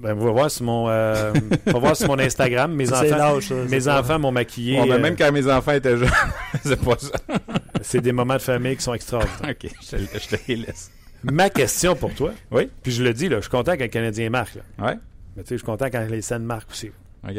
[0.00, 1.32] ben, on va voir sur mon, euh,
[1.66, 2.72] on va voir sur mon Instagram.
[2.74, 3.54] Mes enfants, ça,
[4.10, 4.76] mes m'ont maquillé.
[4.78, 6.08] Bon, ben, euh, même quand mes enfants étaient jeunes,
[6.62, 7.10] c'est pas ça.
[7.82, 9.50] C'est des moments de famille qui sont extraordinaires.
[9.62, 10.90] OK, je, te- je te les laisse.
[11.22, 12.68] Ma question pour toi, Oui?
[12.82, 14.56] puis je le dis, là, je suis content que le Canadien marque.
[14.56, 14.86] là.
[14.86, 14.94] Ouais?
[15.36, 16.90] Mais tu sais, je suis content quand les scènes marquent aussi.
[17.28, 17.36] OK.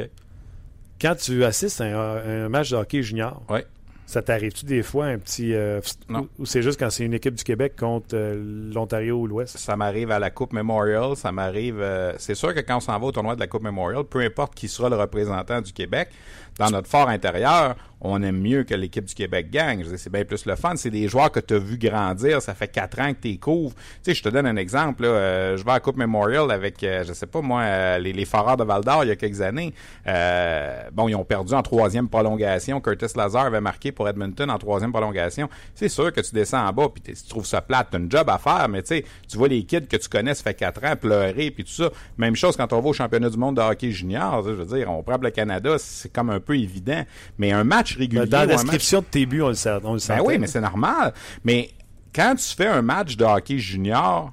[1.02, 3.66] Quand tu assistes à un, un match de hockey junior, Ouais.
[4.08, 5.54] Ça t'arrive-tu des fois un petit...
[5.54, 5.80] euh,
[6.10, 6.28] Non.
[6.40, 9.58] Ou, c'est juste quand c'est une équipe du Québec contre euh, l'Ontario ou l'Ouest?
[9.58, 11.80] Ça m'arrive à la Coupe Memorial, ça m'arrive.
[11.82, 14.22] euh, c'est sûr que quand on s'en va au tournoi de la Coupe Memorial, peu
[14.22, 16.10] importe qui sera le représentant du Québec,
[16.58, 19.84] dans notre fort intérieur, on aime mieux que l'équipe du Québec gagne.
[19.98, 20.76] C'est bien plus le fun.
[20.76, 22.42] C'est des joueurs que tu as vu grandir.
[22.42, 23.74] Ça fait quatre ans que tu couvres.
[23.76, 25.04] Tu sais, je te donne un exemple.
[25.04, 25.10] là.
[25.10, 28.26] Euh, je vais à Coupe Memorial avec, euh, je sais pas moi, euh, les, les
[28.26, 29.74] Foreurs de Val d'Or il y a quelques années.
[30.08, 32.80] Euh, bon, ils ont perdu en troisième prolongation.
[32.82, 35.50] Curtis Lazar avait marqué pour Edmonton en troisième prolongation.
[35.74, 37.88] C'est sûr que tu descends en bas puis tu trouves ça plate.
[37.92, 40.10] Tu as une job à faire, mais tu sais, tu vois les kids que tu
[40.10, 41.90] connais, ça fait quatre ans, pleurer puis tout ça.
[42.18, 44.44] Même chose quand on va au championnat du monde de hockey junior.
[44.44, 47.04] Je veux dire, on prend le Canada, c'est comme un peu évident.
[47.38, 48.22] Mais un match régulier.
[48.22, 49.72] Ben, dans la match- description de tes buts, on le sait.
[49.84, 51.14] On le ben oui, mais c'est normal.
[51.44, 51.72] Mais
[52.14, 54.32] quand tu fais un match de hockey junior,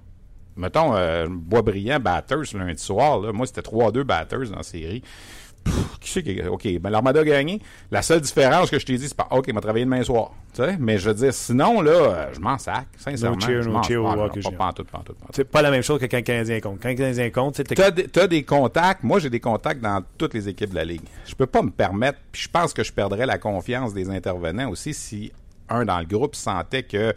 [0.57, 5.03] mettons euh, Boisbriand Batters lundi soir, là, moi c'était 3-2 Batters dans la série.
[5.65, 7.61] Pff, qui c'est qui OK, ben l'Armada a gagné.
[7.91, 10.33] La seule différence que je t'ai dit, c'est pas OK, il m'a travaillé demain soir.
[10.79, 13.37] Mais je veux dire, sinon, là, je m'en sac, sincèrement.
[13.37, 14.73] No cheer, je no cheer non, pas.
[15.33, 16.79] C'est pas la même chose que quand le Canadien compte.
[16.81, 19.03] Quand le Canadien compte, tu des, t'as des contacts.
[19.03, 21.03] Moi, j'ai des contacts dans toutes les équipes de la Ligue.
[21.27, 24.69] Je peux pas me permettre, puis je pense que je perdrais la confiance des intervenants
[24.71, 25.33] aussi si
[25.69, 27.15] un dans le groupe sentait que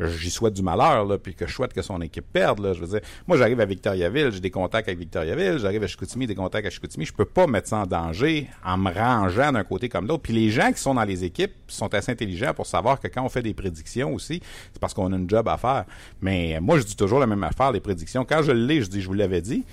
[0.00, 2.60] j'y souhaite du malheur, là, puis que je souhaite que son équipe perde.
[2.60, 2.72] Là.
[2.72, 6.26] Je veux dire, moi, j'arrive à Victoriaville, j'ai des contacts avec Victoriaville, j'arrive à Chicoutimi,
[6.26, 7.04] des contacts à Chicoutimi.
[7.04, 10.22] Je peux pas mettre ça en danger en me rangeant d'un côté comme l'autre.
[10.22, 13.22] Puis les gens qui sont dans les équipes sont assez intelligents pour savoir que quand
[13.22, 14.40] on fait des prédictions aussi,
[14.72, 15.84] c'est parce qu'on a une job à faire.
[16.20, 18.24] Mais moi, je dis toujours la même affaire, les prédictions.
[18.24, 19.64] Quand je l'ai, je dis, je vous l'avais dit.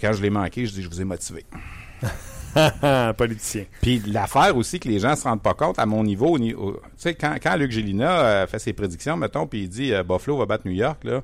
[0.00, 1.44] Quand je l'ai manqué, je dis, je vous ai motivé.
[3.16, 3.64] politicien.
[3.82, 6.54] Puis l'affaire aussi que les gens se rendent pas compte à mon niveau, au ni-
[6.54, 9.92] au- tu sais, quand, quand Luc Gélina euh, fait ses prédictions, mettons, puis il dit
[9.92, 11.22] euh, Buffalo va battre New York, là,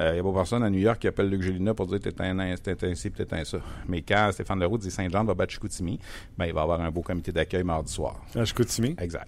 [0.00, 2.14] il n'y a pas personne à New York qui appelle Luc Gélina pour dire t'es
[2.22, 3.58] un, un, t'es un ci, peut-être un ça.
[3.88, 5.98] Mais quand Stéphane Leroux dit Saint-Jean va battre Chicoutimi,
[6.36, 8.14] ben, il va avoir un beau comité d'accueil mardi soir.
[8.36, 8.94] À Chicoutimi?
[9.00, 9.26] Exact.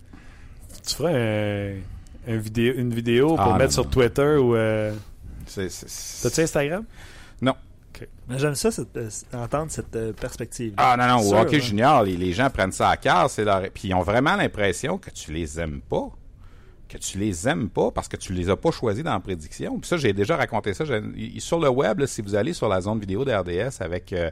[0.87, 1.81] Tu ferais
[2.29, 3.91] un, un vidéo, une vidéo pour Ah, mettre non, sur non.
[3.91, 4.55] Twitter ou.
[4.55, 4.93] Euh...
[5.47, 6.85] T'as-tu Instagram?
[8.29, 10.75] Mais j'aime ça, cette, euh, entendre cette euh, perspective.
[10.77, 11.61] Ah non, non, au Sûr, hockey hein.
[11.61, 13.63] junior, les, les gens prennent ça à cœur, c'est leur...
[13.71, 16.09] puis ils ont vraiment l'impression que tu les aimes pas.
[16.91, 19.79] Que tu les aimes pas parce que tu les as pas choisis dans la prédiction.
[19.79, 20.85] Puis ça, j'ai déjà raconté ça.
[21.39, 24.29] Sur le web, là, si vous allez sur la zone vidéo de RDS avec euh,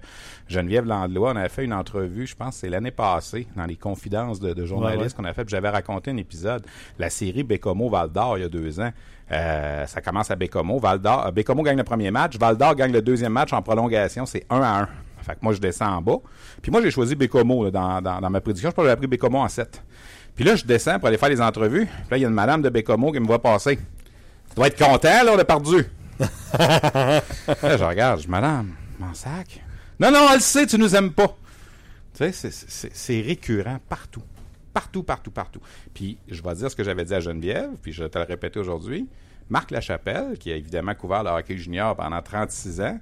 [0.48, 4.40] Geneviève Landlois, on avait fait une entrevue, je pense, c'est l'année passée, dans les confidences
[4.40, 5.12] de, de journalistes Ouais, ouais.
[5.14, 5.44] qu'on a fait.
[5.44, 6.66] Puis J'avais raconté un épisode,
[6.98, 8.90] la série Bécomo Val d'Or il y a deux ans.
[9.30, 10.80] Euh, ça commence à Bécomo.
[10.80, 12.36] Val d'Or, euh, Bécomo gagne le premier match.
[12.38, 14.26] Val d'Or gagne le deuxième match en prolongation.
[14.26, 14.88] C'est 1 à 1.
[15.22, 16.16] Fait que moi, je descends en bas.
[16.60, 18.70] Puis moi, j'ai choisi Bécomo là, dans, dans, dans ma prédiction.
[18.70, 19.82] Je pense que j'avais pris Bécomo en 7.
[20.38, 21.86] Puis là, je descends pour aller faire les entrevues.
[21.86, 23.76] Puis là, il y a une madame de Bécomo qui me voit passer.
[23.76, 25.84] Tu dois être content, là, on a perdu.
[26.56, 27.20] là,
[27.60, 29.60] je regarde, je dis, madame, m'en sac.
[29.98, 31.36] Non, non, elle sait, tu nous aimes pas.
[32.14, 32.50] Tu sais,
[32.92, 34.22] c'est récurrent partout.
[34.72, 35.60] Partout, partout, partout.
[35.92, 38.24] Puis, je vais dire ce que j'avais dit à Geneviève, puis je vais te le
[38.24, 39.08] répéter aujourd'hui.
[39.50, 43.00] Marc Lachapelle, qui a évidemment couvert le hockey junior pendant 36 ans,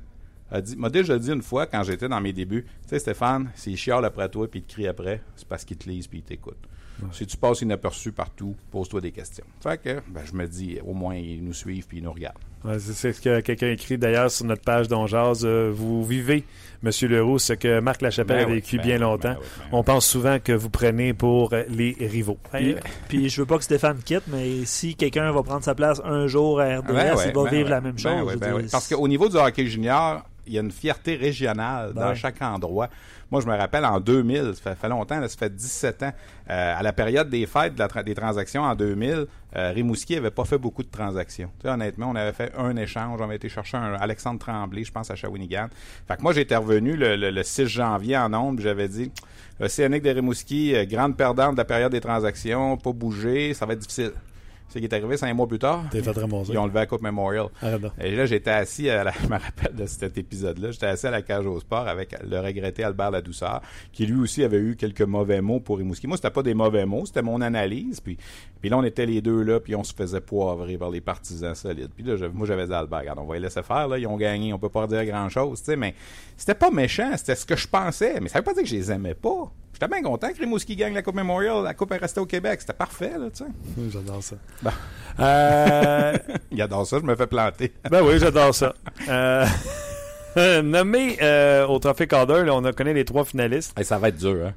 [0.50, 3.50] a dit, m'a déjà dit une fois quand j'étais dans mes débuts, tu sais Stéphane,
[3.56, 6.20] s'il chiale après toi puis il te crie après, c'est parce qu'il te lise puis
[6.20, 6.56] il t'écoute.
[7.12, 9.44] Si tu passes inaperçu partout, pose-toi des questions.
[9.62, 12.38] Fait que, ben, je me dis, au moins, ils nous suivent puis ils nous regardent.
[12.64, 15.44] Ouais, c'est ce que quelqu'un écrit d'ailleurs sur notre page d'Onjaz.
[15.44, 16.44] Euh, vous vivez,
[16.82, 19.28] Monsieur Leroux, ce que Marc Lachapelle Ben a oui, vécu ben bien longtemps.
[19.34, 19.68] ben oui, ben oui.
[19.72, 22.38] On pense souvent que vous prenez pour euh, les rivaux.
[22.52, 22.74] Puis,
[23.08, 26.26] puis je veux pas que Stéphane quitte, mais si quelqu'un va prendre sa place un
[26.26, 28.36] jour à RDS, Ben ouais, il va ben vivre la même chose.
[28.36, 28.66] Ben ben.
[28.72, 32.40] Parce qu'au niveau du hockey junior, il y a une fierté régionale Ben dans chaque
[32.42, 32.88] endroit.
[33.30, 36.12] Moi, je me rappelle en 2000, ça fait, longtemps, ça fait 17 ans,
[36.48, 37.74] euh, à la période des fêtes
[38.04, 41.50] des transactions en 2000, euh, Rimouski avait pas fait beaucoup de transactions.
[41.64, 45.10] Honnêtement, on avait fait un échange, on avait été chercher un Alexandre Tremblay, je pense,
[45.10, 45.66] à Shawinigan.
[46.06, 49.10] Fait que moi, j'étais revenu le, le- le 6 janvier en puis j'avais dit,
[49.60, 53.72] Océanique de Rimouski, euh, grande perdante de la période des transactions, pas bouger, ça va
[53.72, 54.12] être difficile.
[54.68, 55.84] C'est qui est arrivé cinq mois plus tard.
[55.90, 56.52] T'es fait ramasser.
[56.52, 57.46] Ils ont levé la Coupe Memorial.
[58.00, 61.10] Et là, j'étais assis, à la, je me rappelle de cet épisode-là, j'étais assis à
[61.12, 63.62] la cage au sport avec le regretté Albert Ladouceur,
[63.92, 66.06] qui lui aussi avait eu quelques mauvais mots pour Rimouski.
[66.06, 68.00] Moi, c'était pas des mauvais mots, c'était mon analyse.
[68.00, 68.16] Puis,
[68.60, 71.54] puis là, on était les deux là, puis on se faisait poivrer par les partisans
[71.54, 71.90] solides.
[71.94, 73.98] Puis là, je- moi, j'avais dit à Albert, regarde, on va les laisser faire, là,
[73.98, 75.94] ils ont gagné, on peut pas dire grand-chose, tu sais, mais
[76.36, 78.74] c'était pas méchant, c'était ce que je pensais, mais ça veut pas dire que je
[78.74, 79.50] les aimais pas.
[79.78, 82.62] J'étais bien content que Rimouski gagne la Coupe Memorial, la Coupe est restée au Québec,
[82.62, 83.50] c'était parfait, là, tu sais.
[83.90, 84.36] J'adore ça.
[84.62, 84.70] Bon.
[85.20, 86.16] Euh,
[86.50, 87.74] Il adore ça, je me fais planter.
[87.90, 88.74] ben oui, j'adore ça.
[89.06, 89.44] Euh,
[90.62, 93.78] nommé euh, au Trophée Calder, là, on a connaît les trois finalistes.
[93.78, 94.54] Et ça va être dur, hein.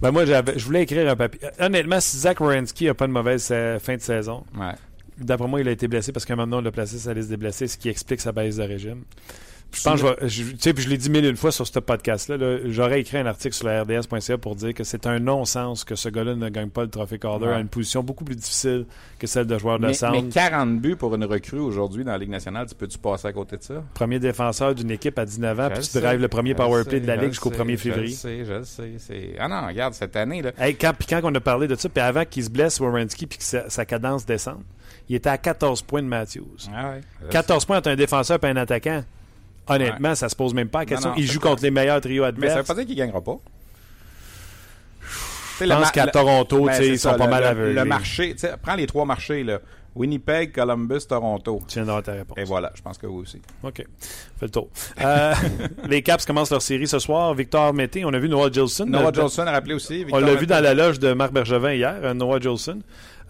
[0.00, 1.40] Ben moi, j'avais, je voulais écrire un papier.
[1.60, 4.72] Honnêtement, si Zach Wierenski a pas de mauvaise fin de saison, Ouais.
[5.18, 7.10] d'après moi, il a été blessé parce qu'à un moment donné, on l'a placé sur
[7.10, 9.02] la liste des blessés, ce qui explique sa baisse de régime.
[9.70, 11.78] Je pense, que je tu sais, puis je l'ai dit mille une fois sur ce
[11.78, 12.38] podcast-là.
[12.38, 15.94] là, J'aurais écrit un article sur la RDS.ca pour dire que c'est un non-sens que
[15.94, 17.52] ce gars-là ne gagne pas le trophée Calder Ouais.
[17.52, 18.86] à une position beaucoup plus difficile
[19.18, 20.12] que celle de joueur de Mais, centre.
[20.22, 23.32] mais 40 buts pour une recrue aujourd'hui dans la Ligue nationale, tu peux-tu passer à
[23.34, 23.84] côté de ça?
[23.92, 27.00] Premier défenseur d'une équipe à 19 ans, Je puis tu drives le premier power play
[27.00, 28.06] de la Ligue jusqu'au le 1er sais, février.
[28.08, 29.34] Je le sais, je le sais.
[29.38, 30.52] Ah non, regarde, cette année, là.
[30.58, 33.26] Hey, quand, puis quand on a parlé de ça, puis avant qu'il se blesse, Wierenski,
[33.26, 34.62] puis que sa, sa cadence descende,
[35.10, 36.56] il était à 14 points de Matthews.
[36.74, 39.04] Ah ouais, je 14 points entre un défenseur et un attaquant.
[39.68, 41.10] Honnêtement, ça se pose même pas la question.
[41.10, 41.50] non, il joue clair.
[41.52, 42.68] contre les meilleurs trios Mais ça veut adverses.
[42.68, 43.36] pas dire qu'il gagnera pas.
[45.60, 47.74] Je pense qu'à Toronto, ils sont pas mal aveuglés.
[47.74, 49.58] Le marché, prends les trois marchés, là.
[49.94, 51.60] Winnipeg, Columbus, Toronto.
[51.66, 52.38] Tu viens d'avoir ta réponse.
[52.38, 53.40] Et voilà, je pense que vous aussi.
[53.64, 53.78] OK.
[54.38, 54.68] Fais le tour.
[55.00, 55.34] Euh,
[55.88, 57.34] les Caps commencent leur série ce soir.
[57.34, 58.86] Victor Mété, on a vu Noah Gilson.
[58.86, 60.06] Noah Euh, Jolson a rappelé aussi.
[60.12, 62.78] On l'a vu dans la loge de Marc Bergevin hier, euh, Noah Gilson.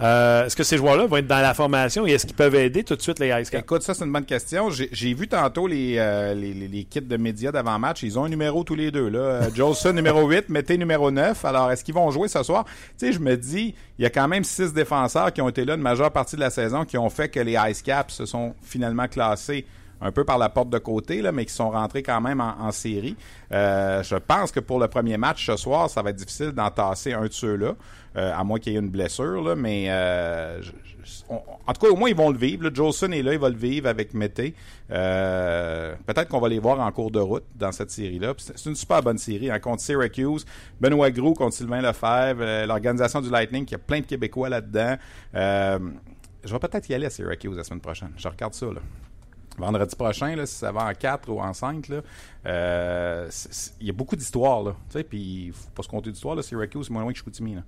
[0.00, 2.84] Euh, est-ce que ces joueurs-là vont être dans la formation et est-ce qu'ils peuvent aider
[2.84, 3.62] tout de suite les Ice Caps?
[3.64, 4.70] Écoute, ça, c'est une bonne question.
[4.70, 8.02] J'ai j'ai vu tantôt les, euh, les, les, les kits de médias d'avant-match.
[8.02, 9.08] Ils ont un numéro tous les deux.
[9.08, 9.48] Là.
[9.54, 11.44] Jolson, numéro 8, Mété, numéro 9.
[11.44, 12.64] Alors, est-ce qu'ils vont jouer ce soir?
[12.98, 15.64] Tu sais, je me dis, il y a quand même six défenseurs qui ont été
[15.64, 18.26] là une majeure partie de la saison qui ont fait que les Ice Caps se
[18.26, 19.66] sont finalement classés
[20.00, 22.54] un peu par la porte de côté, là, mais qui sont rentrés quand même en,
[22.60, 23.16] en série.
[23.52, 27.12] Euh, je pense que pour le premier match ce soir, ça va être difficile d'entasser
[27.12, 27.74] un de ceux-là,
[28.18, 29.56] euh, à moins qu'il y ait une blessure.
[29.56, 30.60] Mais euh,
[31.30, 32.64] en tout cas, au moins, ils vont le vivre.
[32.64, 32.70] Là.
[32.72, 34.54] Jolson est là, il va le vivre avec Mété.
[34.90, 38.34] Euh, Peut-être qu'on va les voir en cours de route dans cette série-là.
[38.38, 39.50] C'est une super bonne série.
[39.50, 40.44] Hein, contre Syracuse,
[40.80, 44.96] Benoît Groux contre Sylvain Lefebvre, l'organisation du Lightning, qui a plein de Québécois là-dedans.
[46.44, 48.10] Je vais peut-être y aller à Syracuse la semaine prochaine.
[48.16, 48.66] Je regarde ça.
[48.66, 48.80] Là.
[49.58, 52.00] Vendredi prochain, si ça va en 4 ou en 5, là,
[52.46, 54.76] euh, c'est- c'est- il y a beaucoup d'histoires.
[54.94, 56.42] il faut pas se compter d'histoires.
[56.44, 57.56] Syracuse, c'est moins loin que Chicoutimi.
[57.56, 57.62] Là,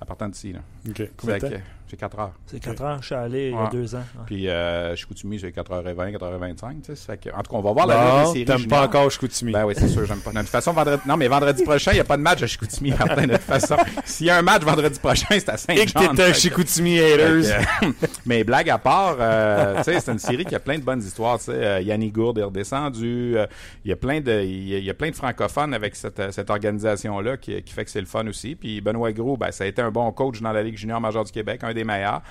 [0.00, 0.52] à partant d'ici.
[0.52, 0.60] là.
[0.88, 1.10] OK.
[1.16, 1.62] Combien de Fait temps?
[1.94, 2.32] J'ai 4 heures.
[2.46, 3.68] C'est 4 heures, je suis allé il y a Ouais.
[3.70, 3.98] 2 ans.
[3.98, 4.22] Ouais.
[4.26, 6.80] Puis euh, Chicoutimi, c'est 4h20, 4h25.
[6.84, 8.44] Tu sais, que- en tout cas, on va voir la Bon, séries.
[8.44, 9.52] t'aimes pas encore Chicoutimi.
[9.52, 10.32] Ben oui, c'est sûr, j'aime pas.
[10.32, 11.02] De toute façon, vendredi...
[11.06, 13.42] Non, mais vendredi prochain, il n'y a pas de match à Chicoutimi, Martin, de toute
[13.42, 13.76] façon.
[14.04, 16.08] S'il y a un match vendredi prochain, c'est à Et Saint-Jean.
[16.10, 17.60] que t'es un Chicoutimi haters.
[18.26, 21.00] Mais blague à part, euh, tu sais, c'est une série qui a plein de bonnes
[21.02, 21.38] histoires.
[21.38, 23.36] Tu sais, euh, Yannick Gourde est redescendu.
[23.36, 23.46] euh,
[23.84, 25.94] Il y a plein de, il y a, il y a plein de francophones avec
[25.94, 28.56] cette, cette organisation-là qui, qui fait que c'est le fun aussi.
[28.56, 31.24] Puis Benoît Gros, ben, ça a été un bon coach dans la Ligue junior majeure
[31.24, 32.22] du Québec, un des meilleurs.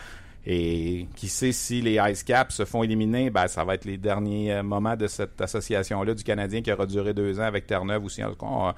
[0.45, 3.95] Et qui sait si les Ice Caps se font éliminer, ben, ça va être les
[3.95, 8.03] derniers euh, moments de cette association-là du Canadien qui aura duré deux ans avec Terre-Neuve
[8.03, 8.21] aussi.
[8.21, 8.75] En tout cas,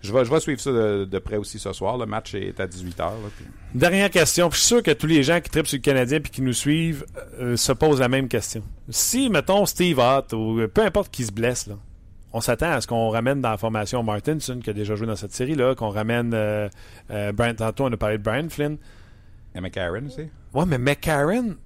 [0.00, 1.98] je, vais, je suivre ça de, près aussi ce soir.
[1.98, 3.10] Le match est à 18h.
[3.74, 4.48] Dernière question.
[4.48, 6.40] Puis Je suis sûr que tous les gens qui tripent sur le Canadien et qui
[6.40, 7.04] nous suivent
[7.40, 8.62] euh, se posent la même question.
[8.88, 11.68] Si, mettons, Steve Ott ou euh, peu importe qui se blesse,
[12.32, 15.16] on s'attend à ce qu'on ramène dans la formation Martinson, qui a déjà joué dans
[15.16, 16.68] cette série-là, qu'on ramène euh,
[17.10, 18.76] euh, on a parlé de Brian Flynn.
[19.58, 20.28] Et McCarron aussi?
[20.54, 21.56] Ouais, mais McCarron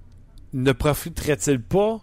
[0.51, 2.01] ne profiterait-il pas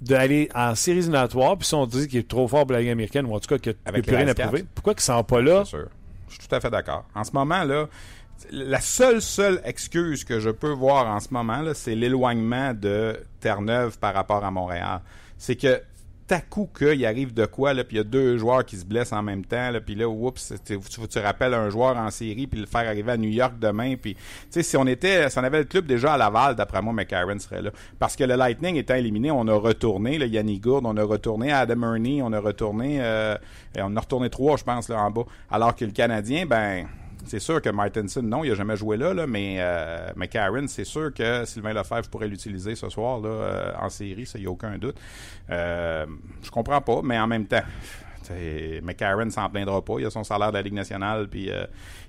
[0.00, 2.90] d'aller en séries éliminatoires, puis si on dit qu'il est trop fort pour la Ligue
[2.90, 5.10] américaine, ou en tout cas qu'il n'y a Avec plus rien à prouver, pourquoi qu'il
[5.10, 5.64] ne sent pas là?
[5.64, 5.88] Sûr.
[6.28, 7.04] Je suis tout à fait d'accord.
[7.14, 7.88] En ce moment, là,
[8.50, 13.18] la seule, seule excuse que je peux voir en ce moment, là, c'est l'éloignement de
[13.40, 15.00] Terre-Neuve par rapport à Montréal.
[15.38, 15.80] C'est que
[16.30, 18.84] à coup qu'il arrive de quoi, là, puis il y a deux joueurs qui se
[18.84, 22.46] blessent en même temps, là, puis là, oups, tu, tu, rappelles un joueur en série,
[22.46, 24.20] puis le faire arriver à New York demain, puis, tu
[24.50, 27.38] sais, si on était, si on avait le club déjà à Laval, d'après moi, McCarron
[27.38, 27.70] serait là.
[27.98, 31.52] Parce que le Lightning étant éliminé, on a retourné, là, Yannick Gourde, on a retourné
[31.52, 33.36] Adam Ernie, on a retourné, euh,
[33.78, 35.24] on a retourné trois, je pense, là, en bas.
[35.50, 36.86] Alors que le Canadien, ben,
[37.26, 40.68] c'est sûr que Martinson, non, il n'a jamais joué là, là mais, euh, mais Karen,
[40.68, 44.42] c'est sûr que Sylvain Lefebvre pourrait l'utiliser ce soir là, euh, en série, ça, il
[44.42, 44.96] n'y a aucun doute.
[45.50, 46.06] Euh,
[46.42, 47.62] je comprends pas, mais en même temps,
[48.82, 49.94] mais Karen s'en plaindra pas.
[49.98, 51.64] Il a son salaire de la Ligue nationale, puis euh,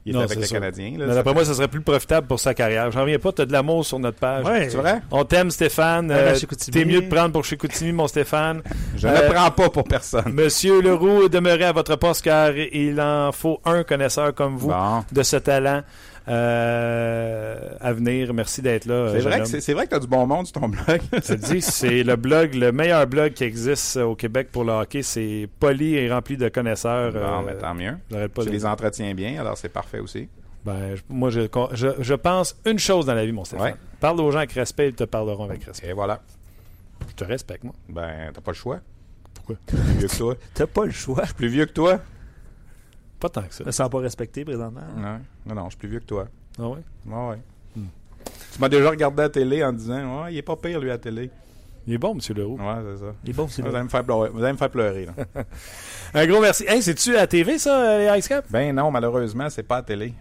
[0.05, 0.55] il est Non, avec c'est le ça.
[0.55, 0.91] Canadien.
[0.91, 0.97] là.
[0.99, 2.91] Mais Ça D'après fait- moi, ça serait plus profitable pour sa carrière.
[2.91, 4.45] J'en reviens pas, tu as de l'amour sur notre page.
[4.45, 4.70] Ouais.
[4.70, 5.01] C'est vrai?
[5.11, 6.09] On t'aime, Stéphane.
[6.11, 6.36] Euh.
[6.72, 8.61] T'es mieux de prendre pour Chicoutimi, mon Stéphane.
[8.95, 10.32] Je Euh, ne prends pas pour personne.
[10.34, 15.03] Monsieur Leroux, demeurez à votre poste car il en faut un connaisseur comme vous Bon.
[15.11, 15.82] de ce talent
[16.28, 18.34] euh, à venir.
[18.34, 19.11] Merci d'être là.
[19.13, 21.01] C'est vrai, que c'est c'est vrai que tu as du bon monde sur ton blog.
[21.13, 24.73] Je te dis, c'est le blog, le meilleur blog qui existe au Québec pour le
[24.73, 25.01] hockey.
[25.03, 27.11] C'est poli et rempli de connaisseurs.
[27.13, 27.97] Bon, euh, tant mieux.
[28.09, 30.28] pas Tu de- les entretiens bien, alors c'est parfait aussi.
[30.65, 31.41] Ben, moi, je,
[31.73, 33.67] je, je pense une chose dans la vie, mon Stéphane.
[33.67, 33.75] Ouais.
[34.01, 35.88] Parle aux gens avec respect, ils te parleront avec respect.
[35.88, 36.21] Et voilà.
[37.07, 37.73] Je te respecte, moi.
[37.88, 38.80] Ben, t'as pas le choix.
[39.34, 39.55] Pourquoi?
[39.69, 40.36] Je suis plus vieux que toi.
[40.53, 41.19] T'as pas le choix.
[41.21, 41.99] Je suis plus vieux que toi.
[43.20, 43.72] Pas tant que ça.
[43.72, 44.82] Sens pas respecté présentement.
[45.45, 46.28] Non, non, je suis plus vieux que toi.
[46.59, 46.80] Ah ouais?
[47.05, 47.39] Ouais, ouais.
[47.76, 47.88] Hmm.
[48.53, 50.89] Tu m'as déjà regardé à la télé en disant Ouais, il est pas pire lui
[50.89, 51.30] à la télé.
[51.88, 52.20] Il est bon, M.
[52.36, 52.57] Leroux.
[52.57, 53.13] Ouais, c'est ça.
[53.24, 54.30] Il est bon, c'est Vous allez me faire pleurer.
[54.30, 55.13] Vous allez me faire pleurer là.
[56.13, 56.65] Un gros merci.
[56.68, 58.45] Hey, c'est-tu à la TV, ça, les Ice Cap?
[58.49, 60.13] ben non, malheureusement, c'est pas à la télé.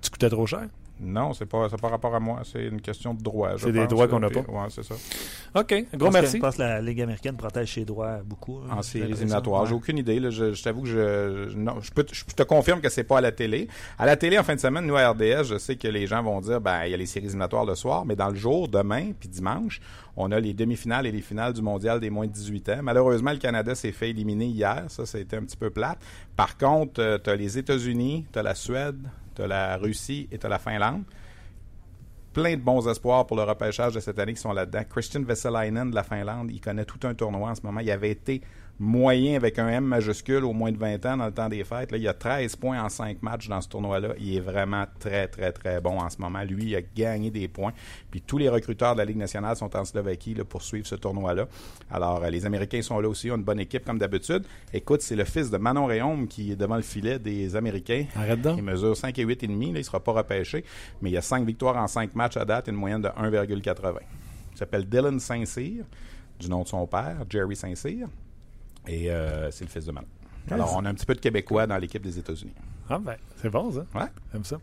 [0.00, 0.66] Tu coûtais trop cher?
[1.00, 2.40] Non, c'est pas, pas rapport à moi.
[2.44, 3.50] C'est une question de droit.
[3.58, 4.40] C'est des droits qu'on n'a pas.
[4.40, 4.94] Ouais, c'est ça.
[5.54, 5.68] OK.
[5.94, 6.36] Gros pense que- merci.
[6.36, 8.58] Je pense que la Ligue américaine protège ses droits beaucoup.
[8.68, 8.76] hein.
[8.78, 9.66] En séries éliminatoires.
[9.66, 10.18] J'ai aucune idée.
[10.20, 10.30] là.
[10.30, 13.18] Je, je t'avoue que je, non, je, peux, te- je te confirme que c'est pas
[13.18, 13.68] à la télé.
[13.98, 16.22] À la télé, en fin de semaine, nous, à RDS, je sais que les gens
[16.22, 18.68] vont dire, ben, il y a les séries éliminatoires le soir, mais dans le jour,
[18.68, 19.80] demain, puis dimanche,
[20.16, 22.78] on a les demi-finales et les finales du mondial des moins de 18 ans.
[22.82, 24.84] Malheureusement, le Canada s'est fait éliminer hier.
[24.88, 25.98] Ça, ça a été un petit peu plate.
[26.34, 28.98] Par contre, tu as les États-Unis, tu as la Suède,
[29.38, 31.04] tu as la Russie et tu as la Finlande
[32.32, 34.82] plein de bons espoirs pour le repêchage de cette année qui sont là-dedans.
[34.88, 37.80] Christian Veselainen de la Finlande, il connaît tout un tournoi en ce moment.
[37.80, 38.42] Il avait été
[38.78, 41.90] moyen avec un M majuscule au moins de 20 ans dans le temps des fêtes.
[41.90, 44.10] Là, il a 13 points en 5 matchs dans ce tournoi-là.
[44.20, 46.42] Il est vraiment très, très, très bon en ce moment.
[46.44, 47.72] Lui, il a gagné des points.
[48.10, 50.94] Puis tous les recruteurs de la Ligue nationale sont en Slovaquie là, pour suivre ce
[50.94, 51.48] tournoi-là.
[51.90, 54.44] Alors, euh, les Américains sont là aussi, ont une bonne équipe comme d'habitude.
[54.72, 58.04] Écoute, c'est le fils de Manon Réaume qui est devant le filet des Américains.
[58.14, 58.58] Arrête donc.
[58.58, 60.64] Il mesure 5 et 8 et demi, là, il sera pas repêché,
[61.02, 63.94] mais il a 5 victoires en 5 matchs à date et une moyenne de 1,80.
[64.52, 65.84] Il s'appelle Dylan Saint-Cyr,
[66.38, 68.08] du nom de son père, Jerry Saint-Cyr,
[68.88, 70.06] et euh, c'est le fils de Manon.
[70.50, 72.54] Alors, on a un petit peu de Québécois dans l'équipe des États-Unis.
[72.88, 73.80] Ah ben, c'est bon, ça.
[73.94, 74.06] Ouais.
[74.32, 74.56] J'aime ça.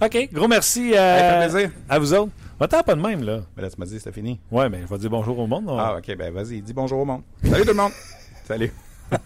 [0.00, 0.28] OK.
[0.32, 2.30] Gros merci euh, à vous autres.
[2.60, 3.40] Va-t'en pas de même, là.
[3.56, 4.38] Ben là, tu m'as dit, c'était fini.
[4.52, 5.64] Ouais, mais je vais dire bonjour au monde.
[5.66, 7.22] on- Ah, ok, ben vas-y, dis bonjour au monde.
[7.42, 7.90] Salut tout le monde.
[8.44, 8.72] Salut.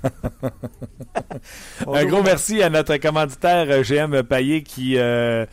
[1.86, 5.44] Un gros merci à notre commanditaire euh, GM Payet qui euh,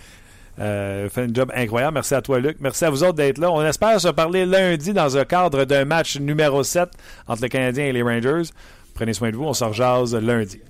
[0.60, 1.96] euh, fait un job incroyable.
[1.96, 2.58] Merci à toi, Luc.
[2.60, 3.52] Merci à vous autres d'être là.
[3.52, 6.90] On espère se parler lundi dans un cadre d'un match numéro 7
[7.28, 8.50] entre le Canadien et les Rangers.
[8.94, 9.46] Prenez soin de vous.
[9.46, 10.62] On se rejase lundi.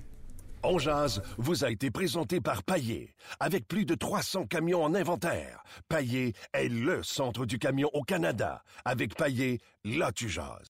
[0.66, 3.14] On jase vous a été présenté par Paillé.
[3.42, 8.64] Avec plus de 300 camions en inventaire, Paillé est le centre du camion au Canada.
[8.86, 10.68] Avec Paillé, là tu jases.